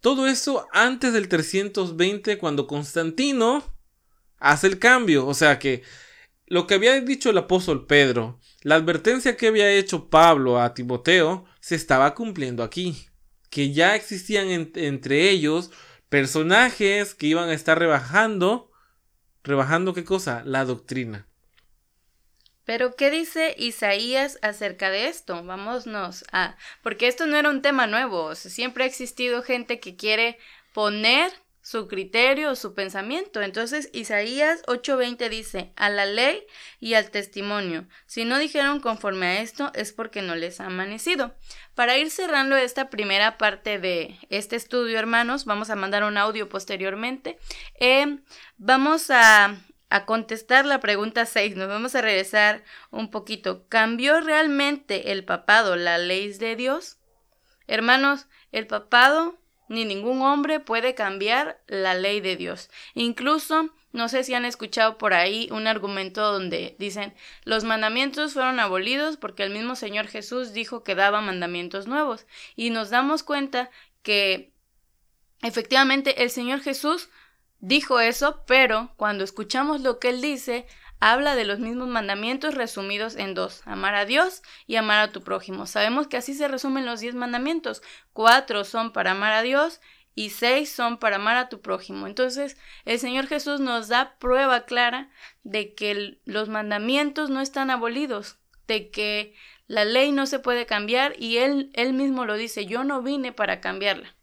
Todo 0.00 0.26
eso 0.26 0.66
antes 0.72 1.12
del 1.12 1.28
320 1.28 2.38
cuando 2.38 2.66
Constantino 2.66 3.64
hace 4.38 4.66
el 4.66 4.78
cambio. 4.78 5.26
O 5.26 5.34
sea 5.34 5.58
que 5.58 5.82
lo 6.46 6.66
que 6.66 6.74
había 6.74 7.00
dicho 7.00 7.30
el 7.30 7.38
apóstol 7.38 7.86
Pedro, 7.86 8.40
la 8.62 8.76
advertencia 8.76 9.36
que 9.36 9.48
había 9.48 9.70
hecho 9.70 10.08
Pablo 10.08 10.60
a 10.60 10.74
Timoteo, 10.74 11.44
se 11.60 11.74
estaba 11.74 12.14
cumpliendo 12.14 12.62
aquí. 12.62 13.06
Que 13.50 13.72
ya 13.72 13.96
existían 13.96 14.48
entre 14.74 15.30
ellos 15.30 15.70
personajes 16.08 17.14
que 17.14 17.26
iban 17.26 17.48
a 17.48 17.54
estar 17.54 17.78
rebajando, 17.78 18.67
rebajando 19.48 19.94
qué 19.94 20.04
cosa? 20.04 20.42
La 20.44 20.64
doctrina. 20.64 21.26
Pero, 22.64 22.96
¿qué 22.96 23.10
dice 23.10 23.54
Isaías 23.56 24.38
acerca 24.42 24.90
de 24.90 25.08
esto? 25.08 25.42
Vámonos 25.42 26.24
a... 26.32 26.56
Porque 26.82 27.08
esto 27.08 27.26
no 27.26 27.36
era 27.36 27.48
un 27.48 27.62
tema 27.62 27.86
nuevo, 27.86 28.34
siempre 28.34 28.84
ha 28.84 28.86
existido 28.86 29.42
gente 29.42 29.80
que 29.80 29.96
quiere 29.96 30.38
poner 30.74 31.32
su 31.68 31.86
criterio, 31.86 32.56
su 32.56 32.72
pensamiento. 32.72 33.42
Entonces 33.42 33.90
Isaías 33.92 34.62
8:20 34.68 35.28
dice, 35.28 35.74
a 35.76 35.90
la 35.90 36.06
ley 36.06 36.46
y 36.80 36.94
al 36.94 37.10
testimonio. 37.10 37.86
Si 38.06 38.24
no 38.24 38.38
dijeron 38.38 38.80
conforme 38.80 39.26
a 39.26 39.40
esto 39.42 39.70
es 39.74 39.92
porque 39.92 40.22
no 40.22 40.34
les 40.34 40.60
ha 40.60 40.66
amanecido. 40.66 41.34
Para 41.74 41.98
ir 41.98 42.10
cerrando 42.10 42.56
esta 42.56 42.88
primera 42.88 43.36
parte 43.36 43.78
de 43.78 44.18
este 44.30 44.56
estudio, 44.56 44.98
hermanos, 44.98 45.44
vamos 45.44 45.68
a 45.68 45.76
mandar 45.76 46.04
un 46.04 46.16
audio 46.16 46.48
posteriormente. 46.48 47.38
Eh, 47.78 48.18
vamos 48.56 49.10
a, 49.10 49.54
a 49.90 50.06
contestar 50.06 50.64
la 50.64 50.80
pregunta 50.80 51.26
6. 51.26 51.54
Nos 51.56 51.68
vamos 51.68 51.94
a 51.94 52.00
regresar 52.00 52.64
un 52.90 53.10
poquito. 53.10 53.68
¿Cambió 53.68 54.22
realmente 54.22 55.12
el 55.12 55.22
papado 55.22 55.76
la 55.76 55.98
ley 55.98 56.32
de 56.32 56.56
Dios? 56.56 56.96
Hermanos, 57.66 58.26
el 58.52 58.66
papado 58.66 59.38
ni 59.68 59.84
ningún 59.84 60.22
hombre 60.22 60.60
puede 60.60 60.94
cambiar 60.94 61.60
la 61.66 61.94
ley 61.94 62.20
de 62.20 62.36
Dios. 62.36 62.70
Incluso, 62.94 63.70
no 63.92 64.08
sé 64.08 64.24
si 64.24 64.34
han 64.34 64.44
escuchado 64.44 64.98
por 64.98 65.14
ahí 65.14 65.48
un 65.52 65.66
argumento 65.66 66.32
donde 66.32 66.76
dicen 66.78 67.14
los 67.44 67.64
mandamientos 67.64 68.34
fueron 68.34 68.60
abolidos 68.60 69.16
porque 69.16 69.42
el 69.42 69.50
mismo 69.50 69.76
Señor 69.76 70.08
Jesús 70.08 70.52
dijo 70.52 70.84
que 70.84 70.94
daba 70.94 71.20
mandamientos 71.20 71.86
nuevos. 71.86 72.26
Y 72.56 72.70
nos 72.70 72.90
damos 72.90 73.22
cuenta 73.22 73.70
que 74.02 74.52
efectivamente 75.42 76.22
el 76.22 76.30
Señor 76.30 76.60
Jesús 76.60 77.08
dijo 77.60 78.00
eso, 78.00 78.44
pero 78.46 78.92
cuando 78.96 79.24
escuchamos 79.24 79.80
lo 79.80 79.98
que 79.98 80.10
él 80.10 80.20
dice, 80.20 80.66
habla 81.00 81.36
de 81.36 81.44
los 81.44 81.58
mismos 81.58 81.88
mandamientos 81.88 82.54
resumidos 82.54 83.16
en 83.16 83.34
dos, 83.34 83.62
amar 83.64 83.94
a 83.94 84.04
Dios 84.04 84.42
y 84.66 84.76
amar 84.76 85.00
a 85.00 85.12
tu 85.12 85.22
prójimo. 85.22 85.66
Sabemos 85.66 86.06
que 86.06 86.16
así 86.16 86.34
se 86.34 86.48
resumen 86.48 86.86
los 86.86 87.00
diez 87.00 87.14
mandamientos. 87.14 87.82
Cuatro 88.12 88.64
son 88.64 88.92
para 88.92 89.12
amar 89.12 89.32
a 89.32 89.42
Dios 89.42 89.80
y 90.14 90.30
seis 90.30 90.72
son 90.72 90.98
para 90.98 91.16
amar 91.16 91.36
a 91.36 91.48
tu 91.48 91.60
prójimo. 91.60 92.06
Entonces, 92.06 92.56
el 92.84 92.98
Señor 92.98 93.28
Jesús 93.28 93.60
nos 93.60 93.88
da 93.88 94.16
prueba 94.18 94.64
clara 94.64 95.10
de 95.44 95.74
que 95.74 96.18
los 96.24 96.48
mandamientos 96.48 97.30
no 97.30 97.40
están 97.40 97.70
abolidos, 97.70 98.38
de 98.66 98.90
que 98.90 99.34
la 99.68 99.84
ley 99.84 100.10
no 100.10 100.26
se 100.26 100.40
puede 100.40 100.66
cambiar 100.66 101.14
y 101.18 101.36
él, 101.36 101.70
él 101.74 101.92
mismo 101.92 102.24
lo 102.24 102.34
dice, 102.34 102.66
yo 102.66 102.82
no 102.82 103.02
vine 103.02 103.32
para 103.32 103.60
cambiarla. 103.60 104.16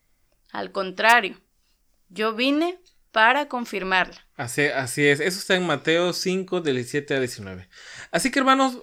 Al 0.52 0.72
contrario, 0.72 1.40
yo 2.10 2.34
vine 2.34 2.80
para 3.12 3.48
confirmarla. 3.48 4.25
Así, 4.38 4.64
así 4.64 5.06
es, 5.08 5.22
eso 5.22 5.40
está 5.40 5.56
en 5.56 5.66
Mateo 5.66 6.12
5, 6.12 6.60
del 6.62 6.76
17 6.76 7.16
a 7.16 7.20
19. 7.20 7.70
Así 8.12 8.32
que 8.32 8.40
hermanos, 8.40 8.80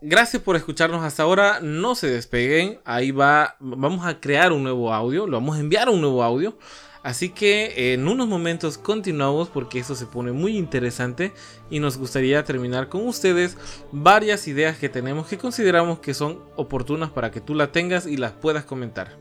gracias 0.00 0.42
por 0.42 0.56
escucharnos 0.56 1.04
hasta 1.04 1.22
ahora, 1.22 1.60
no 1.60 1.94
se 1.94 2.08
despeguen, 2.08 2.80
ahí 2.84 3.10
va, 3.10 3.56
vamos 3.60 4.06
a 4.06 4.20
crear 4.20 4.52
un 4.52 4.62
nuevo 4.62 4.94
audio, 4.94 5.26
lo 5.26 5.36
vamos 5.36 5.56
a 5.56 5.60
enviar 5.60 5.90
un 5.90 6.00
nuevo 6.00 6.22
audio. 6.22 6.58
Así 7.02 7.28
que 7.28 7.92
en 7.92 8.08
unos 8.08 8.26
momentos 8.26 8.78
continuamos 8.78 9.48
porque 9.48 9.78
esto 9.78 9.94
se 9.94 10.06
pone 10.06 10.32
muy 10.32 10.56
interesante 10.56 11.32
y 11.70 11.78
nos 11.78 11.98
gustaría 11.98 12.42
terminar 12.42 12.88
con 12.88 13.06
ustedes 13.06 13.56
varias 13.92 14.48
ideas 14.48 14.76
que 14.76 14.88
tenemos 14.88 15.28
que 15.28 15.38
consideramos 15.38 16.00
que 16.00 16.14
son 16.14 16.42
oportunas 16.56 17.10
para 17.10 17.30
que 17.30 17.40
tú 17.40 17.54
las 17.54 17.70
tengas 17.70 18.08
y 18.08 18.16
las 18.16 18.32
puedas 18.32 18.64
comentar. 18.64 19.18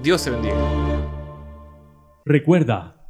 Dios 0.00 0.22
te 0.22 0.30
bendiga. 0.30 0.54
Recuerda, 2.24 2.99